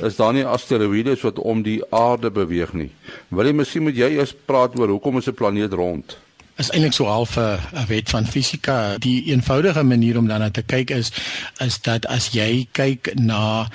is 0.02 0.16
daar 0.16 0.34
nie 0.34 0.44
asteroïdes 0.44 1.22
wat 1.22 1.40
om 1.40 1.62
die 1.64 1.80
aarde 1.90 2.32
beweeg 2.32 2.74
nie? 2.74 2.92
Wil 3.28 3.46
jy 3.46 3.54
miskien 3.54 3.84
moet 3.84 3.96
jy 3.96 4.10
eers 4.20 4.36
praat 4.46 4.80
oor 4.80 4.88
hoekom 4.88 5.18
is 5.18 5.28
'n 5.28 5.34
planeet 5.34 5.74
rond? 5.74 6.18
Is 6.56 6.70
eintlik 6.72 6.94
so 6.96 7.06
half 7.06 7.38
'n 7.38 7.60
wet 7.88 8.10
van 8.10 8.26
fisika. 8.26 8.98
Die 8.98 9.24
eenvoudige 9.32 9.84
manier 9.84 10.18
om 10.18 10.28
daarna 10.28 10.50
te 10.50 10.62
kyk 10.62 10.90
is 10.90 11.12
is 11.60 11.82
dat 11.82 12.06
as 12.06 12.30
jy 12.32 12.68
kyk 12.72 13.12
na 13.16 13.68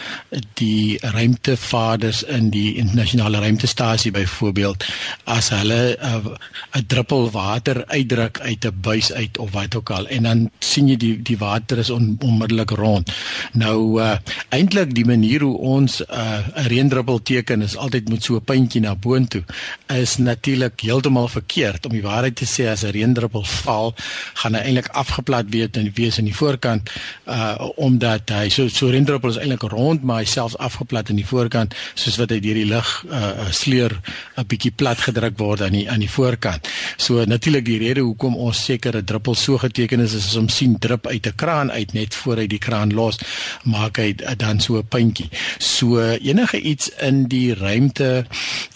die 0.54 0.98
ruimtevaders 1.00 2.22
in 2.22 2.50
die 2.50 2.74
internasionale 2.74 3.38
ruimtestasie 3.38 4.10
byvoorbeeld, 4.10 4.84
as 5.24 5.48
hulle 5.48 5.96
'n 6.00 6.86
druppel 6.86 7.30
water 7.30 7.84
uitdruk 7.86 8.40
uit 8.40 8.64
'n 8.64 8.80
buis 8.80 9.12
uit 9.12 9.38
of 9.38 9.50
wat 9.50 9.74
ook 9.76 9.90
al 9.90 10.06
en 10.06 10.22
dan 10.22 10.50
sien 10.58 10.88
jy 10.88 10.96
die 10.96 11.22
die 11.22 11.38
water 11.38 11.78
is 11.78 11.90
on, 11.90 12.16
onmiddellik 12.20 12.70
rond. 12.70 13.12
Nou 13.52 14.00
uh, 14.00 14.16
eintlik 14.48 14.94
die 14.94 15.04
manier 15.04 15.40
hoe 15.40 15.56
ons 15.56 16.00
'n 16.00 16.12
uh, 16.12 16.38
reendruppel 16.54 17.22
teken 17.22 17.62
is 17.62 17.76
altyd 17.76 18.08
met 18.08 18.24
so 18.24 18.34
'n 18.34 18.44
puntjie 18.44 18.80
na 18.80 18.94
boontoe 18.94 19.44
is 19.86 20.16
natuurlik 20.16 20.80
heeltemal 20.80 21.28
verkeerd 21.28 21.86
om 21.86 21.92
die 21.92 22.02
waarheid 22.02 22.36
te 22.36 22.46
sê 22.46 22.69
as 22.70 22.84
'n 22.84 22.94
reendruppel 22.96 23.44
val, 23.44 23.94
gaan 24.42 24.54
hy 24.54 24.60
eintlik 24.60 24.88
afgeplat 24.92 25.46
wees 25.50 25.68
in 25.74 25.90
wees 25.94 26.18
in 26.18 26.24
die 26.24 26.36
voorkant 26.36 26.90
uh 27.26 27.68
omdat 27.76 28.30
hy 28.30 28.48
so 28.48 28.68
so 28.68 28.90
reendruppel 28.90 29.30
is 29.30 29.36
eintlik 29.36 29.62
rond, 29.62 30.02
maar 30.02 30.22
hy 30.22 30.24
selfs 30.24 30.56
afgeplat 30.58 31.10
in 31.10 31.16
die 31.16 31.26
voorkant 31.26 31.74
soos 31.94 32.16
wat 32.16 32.30
hy 32.30 32.40
deur 32.40 32.54
die 32.54 32.68
lug 32.68 32.88
uh 33.10 33.50
sleur 33.50 33.92
'n 34.36 34.46
bietjie 34.46 34.72
plat 34.72 34.98
gedruk 34.98 35.38
word 35.38 35.62
aan 35.62 35.72
die 35.72 35.90
aan 35.90 36.00
die 36.00 36.10
voorkant. 36.10 36.68
So 36.96 37.24
natuurlik 37.24 37.64
die 37.64 37.78
rede 37.78 38.00
hoekom 38.00 38.36
ons 38.36 38.64
sekere 38.64 39.04
druppels 39.04 39.42
so 39.42 39.58
geteken 39.58 40.00
is 40.00 40.14
is 40.14 40.26
as 40.26 40.36
ons 40.36 40.56
sien 40.56 40.78
drup 40.78 41.06
uit 41.06 41.26
'n 41.26 41.34
kraan 41.36 41.70
uit 41.70 41.92
net 41.92 42.14
voor 42.14 42.36
hy 42.36 42.46
die 42.46 42.58
kraan 42.58 42.94
los, 42.94 43.18
maak 43.64 43.98
hy 43.98 44.14
dan 44.36 44.60
so 44.60 44.78
'n 44.78 44.88
puntjie. 44.88 45.30
So 45.58 46.00
enige 46.00 46.60
iets 46.60 46.90
in 47.00 47.26
die 47.28 47.54
ruimte 47.54 48.26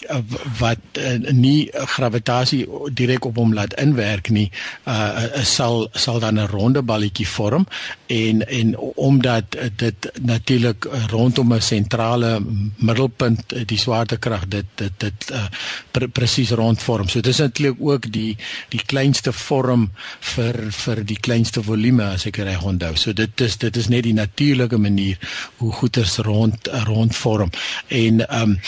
uh, 0.09 0.17
wat 0.59 0.79
uh, 0.99 1.31
nie 1.31 1.69
gravitasie 1.73 2.65
direk 2.93 3.25
op 3.25 3.35
hom 3.35 3.53
laat 3.53 3.73
inwerk 3.85 4.29
nie, 4.33 4.49
uh, 4.87 5.43
sal 5.43 5.87
sal 5.93 6.19
dan 6.19 6.39
'n 6.39 6.49
ronde 6.51 6.81
balletjie 6.81 7.27
vorm 7.27 7.67
en 8.07 8.41
en 8.47 8.77
omdat 8.95 9.57
dit 9.75 10.11
natuurlik 10.21 10.87
rondom 11.09 11.53
'n 11.53 11.61
sentrale 11.61 12.39
middelpunt 12.75 13.53
die 13.65 13.77
swaartekrag 13.77 14.47
dit 14.47 14.65
dit 14.75 14.93
dit 14.97 15.31
uh, 15.31 15.45
pre 15.91 16.07
presies 16.07 16.51
rondvorm. 16.51 17.07
So 17.09 17.21
dis 17.21 17.37
natuurlik 17.37 17.77
ook 17.79 18.11
die 18.11 18.37
die 18.69 18.81
kleinste 18.85 19.33
vorm 19.33 19.89
vir 20.19 20.71
vir 20.71 21.03
die 21.05 21.19
kleinste 21.19 21.63
volume 21.63 22.03
as 22.03 22.25
ek 22.25 22.37
reg 22.37 22.63
onthou. 22.63 22.95
So 22.95 23.13
dit 23.13 23.41
is 23.41 23.57
dit 23.57 23.77
is 23.77 23.87
net 23.87 24.03
die 24.03 24.13
natuurlike 24.13 24.77
manier 24.77 25.17
hoe 25.57 25.71
goeders 25.71 26.17
rond 26.17 26.67
rondvorm. 26.87 27.49
En 27.87 28.27
ehm 28.27 28.41
um, 28.41 28.59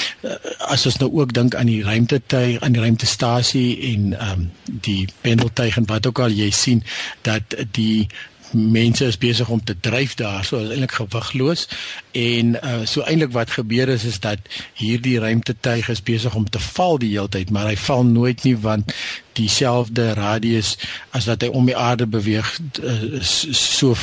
as 0.68 0.86
ons 0.86 0.98
nou 0.98 1.12
ook 1.20 1.34
dink 1.34 1.56
aan 1.56 1.66
die 1.70 1.84
ruimtetuig, 1.84 2.60
aan 2.62 2.72
die 2.72 2.82
ruimtestasie 2.82 3.94
en 3.94 4.14
ehm 4.20 4.32
um, 4.32 4.52
die 4.66 5.07
pendeltuig 5.22 5.78
en 5.78 5.86
wat 5.86 6.08
ook 6.08 6.20
al 6.20 6.34
jy 6.34 6.50
sien 6.52 6.84
dat 7.22 7.56
die 7.72 8.08
mense 8.52 9.06
is 9.06 9.18
besig 9.18 9.50
om 9.50 9.64
te 9.64 9.76
dryf 9.80 10.16
daar 10.16 10.46
so 10.46 10.60
eintlik 10.60 10.92
gewigloos. 10.92 11.68
En 12.12 12.56
uh, 12.56 12.80
so 12.84 13.02
eintlik 13.02 13.32
wat 13.32 13.52
gebeur 13.52 13.90
is 13.90 14.04
is 14.04 14.20
dat 14.20 14.40
hierdie 14.74 15.20
ruimtetuig 15.20 15.90
is 15.90 16.04
besig 16.04 16.36
om 16.36 16.50
te 16.50 16.60
val 16.60 16.98
die 16.98 17.14
hele 17.16 17.30
tyd 17.30 17.50
maar 17.50 17.68
hy 17.68 17.78
val 17.78 18.06
nooit 18.06 18.44
nie 18.44 18.58
want 18.58 18.94
dieselfde 19.38 20.14
radius 20.18 20.76
as 21.16 21.28
wat 21.30 21.44
hy 21.46 21.50
om 21.54 21.68
die 21.70 21.78
aarde 21.78 22.08
beweeg 22.10 22.48
uh, 22.82 23.20
so 23.22 23.94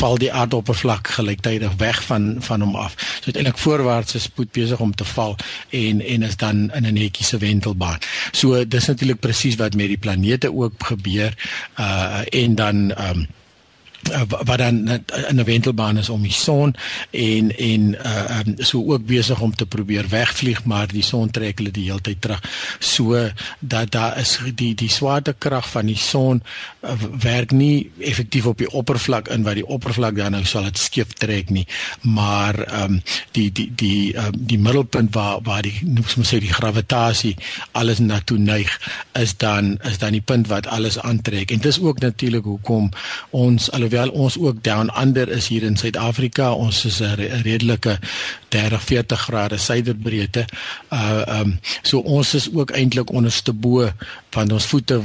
val 0.00 0.18
die 0.20 0.32
aardoppervlak 0.32 1.14
gelyktydig 1.16 1.78
weg 1.80 2.02
van 2.04 2.36
van 2.44 2.64
hom 2.64 2.76
af. 2.76 2.96
So 3.20 3.32
eintlik 3.32 3.58
voorwaarts 3.58 4.18
is 4.18 4.28
spoed 4.28 4.52
besig 4.56 4.80
om 4.80 4.94
te 4.94 5.08
val 5.14 5.36
en 5.76 6.04
en 6.04 6.28
is 6.28 6.36
dan 6.36 6.68
in 6.76 6.86
'n 6.86 6.94
netjie 6.94 7.26
se 7.26 7.38
wentelbaan. 7.38 7.98
So 8.32 8.64
dis 8.64 8.86
natuurlik 8.86 9.20
presies 9.20 9.56
wat 9.56 9.74
met 9.74 9.88
die 9.88 9.98
planete 9.98 10.52
ook 10.52 10.84
gebeur 10.92 11.34
uh, 11.78 12.20
en 12.28 12.54
dan 12.54 12.76
um, 12.76 13.20
uh, 13.20 13.39
wat 14.28 14.58
dan 14.58 14.88
in 15.28 15.36
'n 15.36 15.44
wentelbaan 15.44 15.98
is 15.98 16.08
om 16.08 16.22
die 16.22 16.32
son 16.32 16.74
en 17.10 17.56
en 17.56 17.94
uh 17.94 18.40
um, 18.46 18.54
so 18.58 18.92
ook 18.92 19.06
besig 19.06 19.40
om 19.40 19.54
te 19.54 19.66
probeer 19.66 20.08
wegvlieg 20.08 20.64
maar 20.64 20.86
die 20.86 21.02
son 21.02 21.30
trek 21.30 21.58
hulle 21.58 21.70
die 21.70 21.84
hele 21.84 22.00
tyd 22.00 22.20
terug. 22.20 22.42
So 22.78 23.30
dat 23.58 23.90
daar 23.90 24.18
is 24.18 24.38
die 24.54 24.74
die 24.74 24.88
swaartekrag 24.88 25.68
van 25.68 25.86
die 25.86 25.96
son 25.96 26.42
uh, 26.80 26.92
werk 27.20 27.50
nie 27.50 27.90
effektief 27.98 28.46
op 28.46 28.58
die 28.58 28.70
oppervlak 28.70 29.28
in 29.28 29.42
wat 29.42 29.54
die 29.54 29.66
oppervlak 29.66 30.16
dan 30.16 30.32
nou 30.32 30.44
sal 30.44 30.62
dit 30.62 30.78
skeef 30.78 31.12
trek 31.12 31.50
nie. 31.50 31.66
Maar 32.00 32.82
um 32.82 33.02
die 33.32 33.52
die 33.52 33.72
die 33.74 34.16
um, 34.16 34.32
die 34.34 34.58
middelpunt 34.58 35.14
waar 35.14 35.40
waar 35.42 35.62
die 35.62 35.78
noems 35.84 36.16
ons 36.16 36.32
sê 36.32 36.40
die 36.40 36.52
gravitasie 36.52 37.36
alles 37.72 37.98
na 37.98 38.20
toe 38.24 38.38
neig 38.38 38.78
is 39.12 39.36
dan 39.36 39.76
is 39.84 39.98
dan 39.98 40.12
die 40.12 40.24
punt 40.24 40.48
wat 40.48 40.66
alles 40.66 40.98
aantrek. 40.98 41.50
En 41.50 41.58
dis 41.58 41.80
ook 41.80 42.00
natuurlik 42.00 42.44
hoekom 42.44 42.90
ons 43.30 43.70
al 43.70 43.89
alhoewel 43.90 44.22
ons 44.22 44.38
ook 44.38 44.62
down 44.62 44.90
under 45.00 45.28
is 45.28 45.48
hier 45.48 45.62
in 45.62 45.76
Suid-Afrika, 45.76 46.52
ons 46.52 46.84
is 46.84 47.00
'n 47.00 47.14
redelike 47.42 47.98
30 48.48 48.82
40 48.82 49.20
grade 49.20 49.56
suiderbreedte. 49.56 50.44
Uh 50.92 51.22
um 51.40 51.58
so 51.82 51.98
ons 51.98 52.34
is 52.34 52.48
ook 52.52 52.70
eintlik 52.70 53.10
onderste 53.10 53.52
bo 53.52 53.90
van 54.30 54.50
ons 54.50 54.66
voete 54.66 55.02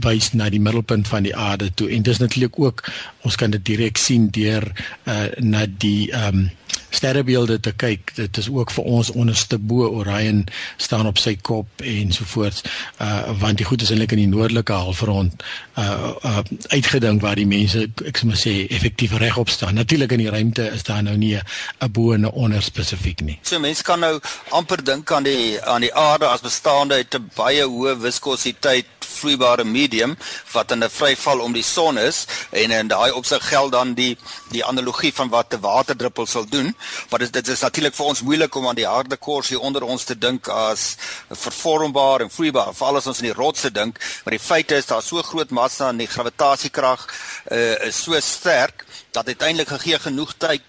wys 0.00 0.32
na 0.32 0.48
die 0.50 0.60
middelpunt 0.60 1.08
van 1.08 1.22
die 1.22 1.36
aarde 1.36 1.74
toe 1.74 1.90
en 1.90 2.02
dis 2.02 2.18
natuurlik 2.18 2.58
ook 2.58 2.84
ons 3.22 3.36
kan 3.36 3.50
dit 3.50 3.64
direk 3.64 3.96
sien 3.96 4.28
deur 4.30 4.72
uh 5.04 5.26
na 5.38 5.66
die 5.66 6.12
um 6.12 6.50
sterrebeelde 6.96 7.60
te 7.60 7.72
kyk. 7.76 8.14
Dit 8.16 8.40
is 8.40 8.48
ook 8.52 8.72
vir 8.74 8.84
ons 8.84 9.10
onderste 9.12 9.58
bo 9.58 9.88
Orion 10.00 10.44
staan 10.76 11.06
op 11.06 11.20
sy 11.20 11.36
kop 11.36 11.84
en 11.84 12.12
so 12.12 12.24
voort. 12.34 12.62
Uh 13.00 13.34
want 13.40 13.60
die 13.60 13.66
goed 13.68 13.82
is 13.82 13.90
eintlik 13.92 14.14
in 14.16 14.22
die 14.22 14.30
noordelike 14.30 14.72
halfrond 14.72 15.42
uh, 15.78 16.12
uh 16.24 16.42
uitgedink 16.72 17.20
waar 17.24 17.36
die 17.38 17.46
mense 17.46 17.86
ek 18.06 18.20
sê 18.20 18.28
maar 18.28 18.40
sê 18.40 18.54
effektief 18.78 19.16
regop 19.20 19.52
staan. 19.52 19.76
Natuurlik 19.76 20.16
in 20.16 20.24
die 20.24 20.32
ruimte 20.32 20.68
is 20.72 20.86
daar 20.88 21.02
nou 21.02 21.16
nie 21.16 21.36
'n 21.36 21.92
bo 21.92 22.12
en 22.12 22.26
'n 22.26 22.32
onder 22.32 22.62
spesifiek 22.62 23.20
nie. 23.20 23.38
So 23.42 23.58
mense 23.58 23.82
kan 23.82 24.00
nou 24.00 24.20
amper 24.50 24.84
dink 24.84 25.12
aan 25.12 25.22
die 25.22 25.62
aan 25.62 25.80
die 25.80 25.94
aarde 25.94 26.26
as 26.26 26.40
bestaande 26.40 26.94
uit 26.94 27.14
'n 27.14 27.30
baie 27.34 27.64
hoë 27.64 28.00
viskositeit 28.00 28.86
vloeibare 29.16 29.64
medium 29.64 30.16
wat 30.52 30.70
in 30.70 30.84
'n 30.84 30.90
vryval 30.90 31.40
om 31.40 31.52
die 31.52 31.62
son 31.62 31.98
is 31.98 32.26
en 32.50 32.70
in 32.70 32.88
daai 32.88 33.10
opsig 33.10 33.48
geld 33.48 33.72
dan 33.72 33.94
die 33.94 34.16
die 34.50 34.64
analogie 34.64 35.12
van 35.14 35.28
wat 35.28 35.54
'n 35.54 35.60
waterdruppel 35.60 36.26
sal 36.26 36.46
doen. 36.48 36.76
Maar 37.10 37.18
dit 37.18 37.32
dit 37.32 37.48
is 37.48 37.60
natuurlik 37.60 37.94
vir 37.94 38.06
ons 38.06 38.22
moeilik 38.22 38.54
om 38.54 38.68
aan 38.68 38.78
die 38.78 38.86
harde 38.86 39.16
kors 39.16 39.48
hier 39.48 39.60
onder 39.60 39.82
ons 39.82 40.04
te 40.04 40.18
dink 40.18 40.48
as 40.48 40.96
vervormbaar 41.30 42.20
en 42.26 42.30
vloeibaar. 42.30 42.74
Veral 42.74 42.96
as 42.96 43.06
ons 43.06 43.20
aan 43.22 43.30
die 43.30 43.36
rotse 43.36 43.70
dink, 43.70 44.00
maar 44.24 44.36
die 44.36 44.42
feit 44.42 44.70
is 44.70 44.86
daar 44.86 45.02
so 45.02 45.22
groot 45.22 45.50
massa 45.50 45.88
en 45.88 46.02
die 46.02 46.10
gravitasiekrag 46.10 47.06
uh, 47.06 47.86
is 47.88 48.02
so 48.02 48.20
sterk 48.20 48.84
dat 49.16 49.26
uiteindelik 49.26 49.68
gegee 49.68 49.98
genoeg 49.98 50.34
tyd 50.36 50.62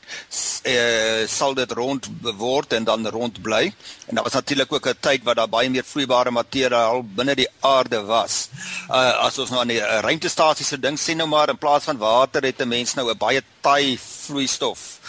uh, 0.64 1.26
sal 1.28 1.56
dit 1.58 1.72
rond 1.72 2.08
word 2.40 2.74
en 2.78 2.88
dan 2.88 3.08
rond 3.08 3.42
bly. 3.42 3.66
En 4.08 4.16
daar 4.16 4.24
was 4.24 4.38
natuurlik 4.40 4.74
ook 4.74 4.88
'n 4.88 5.00
tyd 5.00 5.24
wat 5.24 5.36
daar 5.36 5.50
baie 5.50 5.70
meer 5.70 5.84
vloeibare 5.84 6.32
materiaal 6.32 7.04
binne 7.04 7.36
die 7.36 7.50
aarde 7.60 8.02
was. 8.02 8.50
Uh, 8.90 9.20
as 9.28 9.38
ons 9.38 9.50
nou 9.50 9.62
aan 9.62 9.74
die 9.76 9.82
uh, 9.82 10.00
ruimtestasie 10.00 10.66
se 10.66 10.80
ding 10.80 11.00
sien 11.00 11.18
nou 11.18 11.28
maar 11.28 11.50
in 11.50 11.58
plaas 11.58 11.84
van 11.84 11.98
water 11.98 12.42
het 12.44 12.62
'n 12.62 12.68
mens 12.68 12.94
nou 12.94 13.10
'n 13.12 13.18
baie 13.18 13.44
taai 13.62 14.00
vloeistof 14.00 15.00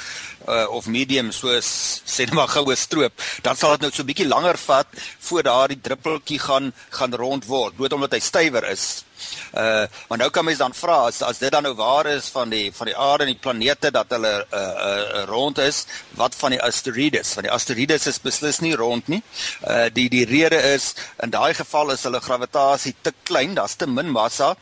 uh, 0.49 0.67
of 0.71 0.87
medium 0.87 1.33
soos 1.33 1.69
sê 2.15 2.27
net 2.27 2.37
maar 2.39 2.49
goue 2.53 2.77
stroop, 2.77 3.13
dan 3.43 3.57
sal 3.57 3.77
dit 3.77 3.87
nou 3.87 3.93
so 3.93 4.03
'n 4.03 4.11
bietjie 4.13 4.29
langer 4.29 4.59
vat 4.69 4.89
voor 5.29 5.43
daardie 5.43 5.81
druppeltjie 5.81 6.41
gaan 6.41 6.73
gaan 6.91 7.15
rond 7.15 7.45
word, 7.47 7.77
dood 7.79 7.93
omdat 7.93 8.17
hy 8.17 8.21
stywer 8.21 8.65
is. 8.73 9.05
Uh 9.53 9.87
maar 10.09 10.19
nou 10.19 10.31
kan 10.31 10.45
mens 10.45 10.59
dan 10.59 10.75
vra 10.75 10.99
as 11.09 11.23
as 11.23 11.39
dit 11.39 11.51
dan 11.53 11.63
nou 11.63 11.75
waar 11.75 12.07
is 12.07 12.29
van 12.29 12.51
die 12.51 12.73
van 12.73 12.87
die 12.87 12.97
aarde 12.97 13.25
en 13.25 13.33
die 13.33 13.43
planete 13.47 13.91
dat 13.91 14.11
hulle 14.15 14.33
uh, 14.55 14.61
uh 14.61 15.25
rond 15.31 15.59
is, 15.59 15.87
wat 16.21 16.35
van 16.35 16.55
die 16.55 16.63
asteroïdes? 16.63 17.35
Want 17.35 17.49
die 17.49 17.55
asteroïdes 17.55 18.07
is 18.07 18.21
beslis 18.23 18.61
nie 18.61 18.75
rond 18.77 19.09
nie. 19.09 19.23
Uh 19.67 19.87
die 19.93 20.09
die 20.09 20.25
rede 20.25 20.61
is 20.75 20.95
in 21.23 21.31
daai 21.35 21.55
geval 21.55 21.91
is 21.97 22.05
hulle 22.07 22.21
gravitasie 22.21 22.95
te 23.03 23.13
klein, 23.23 23.55
daar's 23.59 23.75
te 23.75 23.87
min 23.87 24.11
massa 24.11 24.55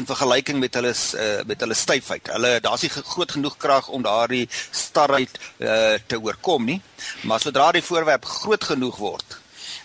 in 0.00 0.08
vergelyking 0.08 0.58
met 0.60 0.74
hulle 0.78 0.92
uh, 0.92 1.42
met 1.48 1.60
hulle 1.60 1.76
styfheid. 1.76 2.30
Hulle 2.32 2.56
daar's 2.64 2.84
nie 2.86 2.90
groot 2.94 3.36
genoeg 3.36 3.56
krag 3.60 3.88
om 3.88 4.04
daardie 4.04 4.46
starheid 4.70 5.38
uh, 5.38 5.94
te 6.06 6.20
oorkom 6.20 6.66
nie. 6.68 6.80
Maar 7.28 7.40
sodra 7.40 7.70
die 7.76 7.84
voorwerp 7.84 8.24
groot 8.24 8.64
genoeg 8.72 8.98
word, 9.02 9.38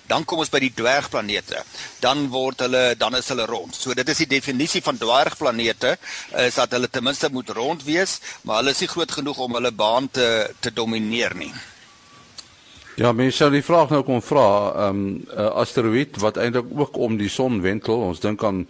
dan 0.07 0.23
kom 0.23 0.39
ons 0.39 0.51
by 0.53 0.61
die 0.63 0.73
dwergplanete. 0.75 1.63
Dan 2.03 2.27
word 2.31 2.63
hulle 2.65 2.83
dan 2.99 3.17
is 3.19 3.27
hulle 3.33 3.47
rond. 3.49 3.75
So 3.75 3.95
dit 3.97 4.13
is 4.13 4.23
die 4.23 4.31
definisie 4.37 4.83
van 4.85 4.99
dwergplanete 4.99 5.97
is 6.47 6.59
dat 6.59 6.77
hulle 6.77 6.87
ten 6.91 7.03
minste 7.03 7.31
moet 7.31 7.49
rond 7.57 7.83
wees, 7.87 8.19
maar 8.43 8.61
hulle 8.61 8.75
is 8.75 8.83
nie 8.85 8.93
groot 8.93 9.17
genoeg 9.19 9.41
om 9.43 9.59
hulle 9.59 9.73
baan 9.75 10.11
te 10.11 10.29
te 10.63 10.71
domineer 10.71 11.35
nie. 11.35 11.51
Ja, 12.97 13.11
mense 13.13 13.37
sou 13.37 13.51
die 13.53 13.61
vraag 13.61 13.91
nou 13.93 13.99
kon 14.01 14.23
vra, 14.25 14.47
ehm 14.87 15.01
um, 15.01 15.01
uh, 15.29 15.51
asteroïde 15.61 16.17
wat 16.23 16.39
eintlik 16.41 16.71
ook 16.73 16.95
om 16.97 17.19
die 17.19 17.29
son 17.29 17.59
wentel, 17.61 17.99
ons 18.07 18.23
dink 18.23 18.41
aan 18.43 18.63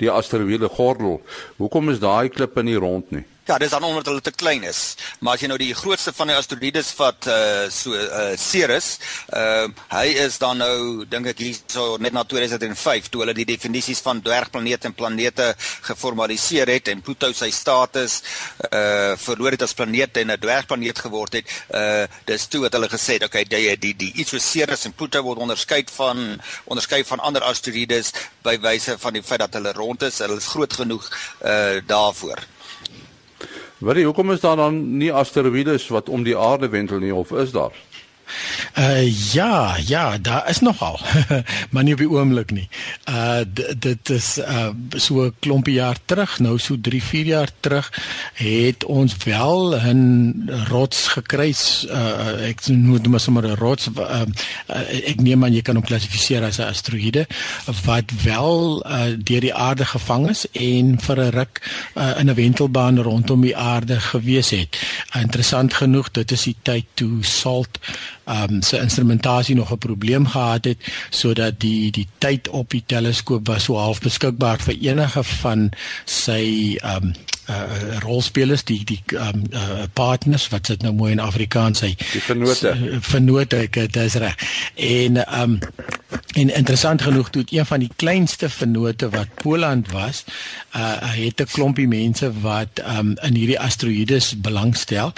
die 0.00 0.10
asteroïde 0.10 0.68
gordel. 0.72 1.20
Hoekom 1.56 1.90
is 1.92 2.00
daai 2.02 2.28
klippe 2.32 2.62
nie 2.62 2.78
rond 2.80 3.10
nie? 3.10 3.24
Ja, 3.44 3.56
dis 3.58 3.70
dan 3.70 3.82
omdat 3.82 4.06
hulle 4.06 4.20
te 4.20 4.30
klein 4.30 4.62
is. 4.62 4.94
Maar 5.18 5.34
as 5.34 5.42
jy 5.42 5.48
nou 5.50 5.56
die 5.58 5.74
grootste 5.74 6.12
van 6.14 6.30
die 6.30 6.36
asteroïdes 6.38 6.92
vat 6.94 7.26
uh 7.26 7.64
so 7.74 7.90
uh 7.90 8.36
Ceres, 8.38 8.92
uh 9.34 9.64
hy 9.90 10.12
is 10.22 10.36
dan 10.38 10.62
nou 10.62 11.02
dink 11.10 11.26
ek 11.32 11.42
hier 11.42 11.58
so 11.66 11.96
net 11.98 12.14
na 12.14 12.22
2005 12.22 13.08
toe 13.10 13.24
hulle 13.24 13.34
die 13.34 13.48
definisies 13.48 13.98
van 14.06 14.22
dwergplanete 14.22 14.86
en 14.86 14.94
planete 14.94 15.48
geformaliseer 15.88 16.70
het 16.70 16.92
en 16.94 17.02
Pluto 17.02 17.32
sy 17.34 17.50
status 17.50 18.20
uh 18.70 19.18
verloor 19.24 19.58
het 19.58 19.66
as 19.66 19.74
planeet 19.74 20.22
en 20.22 20.30
'n 20.30 20.38
dwergplaneet 20.38 21.02
geword 21.02 21.40
het. 21.40 21.50
Uh 21.74 22.06
dis 22.30 22.46
toe 22.46 22.62
het 22.68 22.78
hulle 22.78 22.92
gesê, 22.94 23.18
okay, 23.26 23.42
die 23.42 23.74
die 23.74 23.94
die 24.06 24.12
iets 24.22 24.30
so 24.30 24.38
Ceres 24.38 24.86
en 24.86 24.94
Pluto 24.94 25.18
word 25.22 25.42
onderskei 25.42 25.82
van 25.98 26.38
onderskei 26.70 27.02
van 27.02 27.18
ander 27.18 27.42
asteroïdes 27.42 28.14
by 28.46 28.54
wyse 28.62 28.98
van 28.98 29.12
die 29.18 29.22
feit 29.22 29.42
dat 29.42 29.58
hulle 29.58 29.72
rond 29.72 30.02
is, 30.02 30.22
hulle 30.22 30.38
is 30.38 30.52
groot 30.54 30.72
genoeg 30.72 31.10
uh 31.42 31.82
daarvoor. 31.82 32.38
Wat 33.82 33.96
is 33.98 34.04
hoekom 34.04 34.30
is 34.30 34.40
daar 34.40 34.56
dan 34.56 34.76
nie 34.96 35.10
asteroïdes 35.12 35.88
wat 35.90 36.08
om 36.08 36.22
die 36.22 36.36
aarde 36.38 36.68
wentel 36.70 37.00
nie 37.02 37.14
of 37.14 37.32
is 37.34 37.50
daar? 37.50 37.74
Uh 38.78 39.32
ja, 39.32 39.76
ja, 39.86 40.18
daar 40.18 40.48
is 40.48 40.60
nogal. 40.60 41.00
maar 41.70 41.82
nie 41.82 41.92
op 41.92 41.98
die 41.98 42.10
oomblik 42.10 42.50
nie. 42.50 42.68
Uh 43.08 43.40
dit 43.78 44.10
is 44.10 44.38
uh 44.38 44.70
so 44.96 45.24
'n 45.24 45.34
klompie 45.40 45.74
jaar 45.74 45.96
terug, 46.04 46.38
nou 46.38 46.58
so 46.58 46.76
3, 46.80 47.02
4 47.02 47.24
jaar 47.24 47.50
terug 47.60 47.92
het 48.34 48.84
ons 48.84 49.16
wel 49.24 49.76
'n 49.76 50.50
rots 50.68 51.08
gekry. 51.08 51.54
Uh 51.88 52.48
ek 52.48 52.66
noem 52.66 53.02
dit 53.02 53.20
sommer 53.20 53.46
'n 53.46 53.56
rots 53.56 53.88
uh, 53.98 54.26
ek 55.08 55.20
neem 55.20 55.44
aan 55.44 55.54
jy 55.54 55.62
kan 55.62 55.76
hom 55.78 55.84
klassifiseer 55.84 56.44
as 56.44 56.58
'n 56.58 56.70
asteroïde 56.70 57.26
wat 57.84 58.10
wel 58.22 58.84
uh 58.86 59.12
deur 59.16 59.40
die 59.40 59.54
aarde 59.54 59.84
gevang 59.84 60.28
is 60.30 60.46
en 60.52 60.98
vir 61.00 61.18
'n 61.20 61.30
ruk 61.30 61.60
uh, 61.94 62.18
in 62.18 62.30
'n 62.30 62.34
wentelbaan 62.34 62.98
rondom 62.98 63.40
die 63.40 63.56
aarde 63.56 64.00
gewees 64.00 64.50
het. 64.50 64.78
Interessant 65.14 65.74
genoeg, 65.74 66.10
dit 66.10 66.30
is 66.30 66.42
die 66.42 66.56
tyd 66.62 66.86
toe 66.94 67.24
SALT 67.24 67.78
ehm 68.24 68.54
um, 68.54 68.62
se 68.62 68.78
instrumentasie 68.78 69.54
nog 69.54 69.72
'n 69.72 69.78
probleem 69.78 70.26
gehad 70.26 70.64
het 70.64 70.78
sodat 71.10 71.60
die 71.60 71.90
die 71.90 72.08
tyd 72.18 72.48
op 72.48 72.70
die 72.70 72.82
teleskoop 72.86 73.46
was 73.46 73.64
so 73.64 73.76
half 73.76 74.00
beskikbaar 74.00 74.58
vir 74.58 74.76
enige 74.80 75.22
van 75.24 75.70
sy 76.04 76.76
ehm 76.80 77.04
um, 77.04 77.12
uh, 77.50 77.98
rolspelers 77.98 78.64
die 78.64 78.84
die 78.84 79.00
um, 79.16 79.42
uh, 79.50 79.84
partners 79.92 80.48
wat 80.52 80.66
dit 80.66 80.82
nou 80.82 80.92
mooi 80.94 81.12
in 81.12 81.22
Afrikaans 81.22 81.82
sê 81.82 81.92
die 82.12 82.22
vennote. 82.22 82.74
vennote 83.00 83.62
ek 83.66 83.78
dit 83.80 83.96
is 84.04 84.18
reg. 84.22 84.36
En 84.74 85.22
um, 85.40 85.58
en 86.38 86.54
interessant 86.54 87.02
genoeg 87.02 87.30
toe 87.30 87.44
een 87.48 87.66
van 87.66 87.80
die 87.80 87.90
kleinste 87.96 88.48
vennote 88.48 89.08
wat 89.12 89.34
Poland 89.42 89.90
was 89.92 90.24
uh, 90.76 90.96
het 91.16 91.40
'n 91.40 91.50
klompie 91.52 91.88
mense 91.88 92.32
wat 92.40 92.82
um, 92.86 93.16
in 93.22 93.34
hierdie 93.34 93.60
asteroïdes 93.60 94.34
belangstel. 94.40 95.12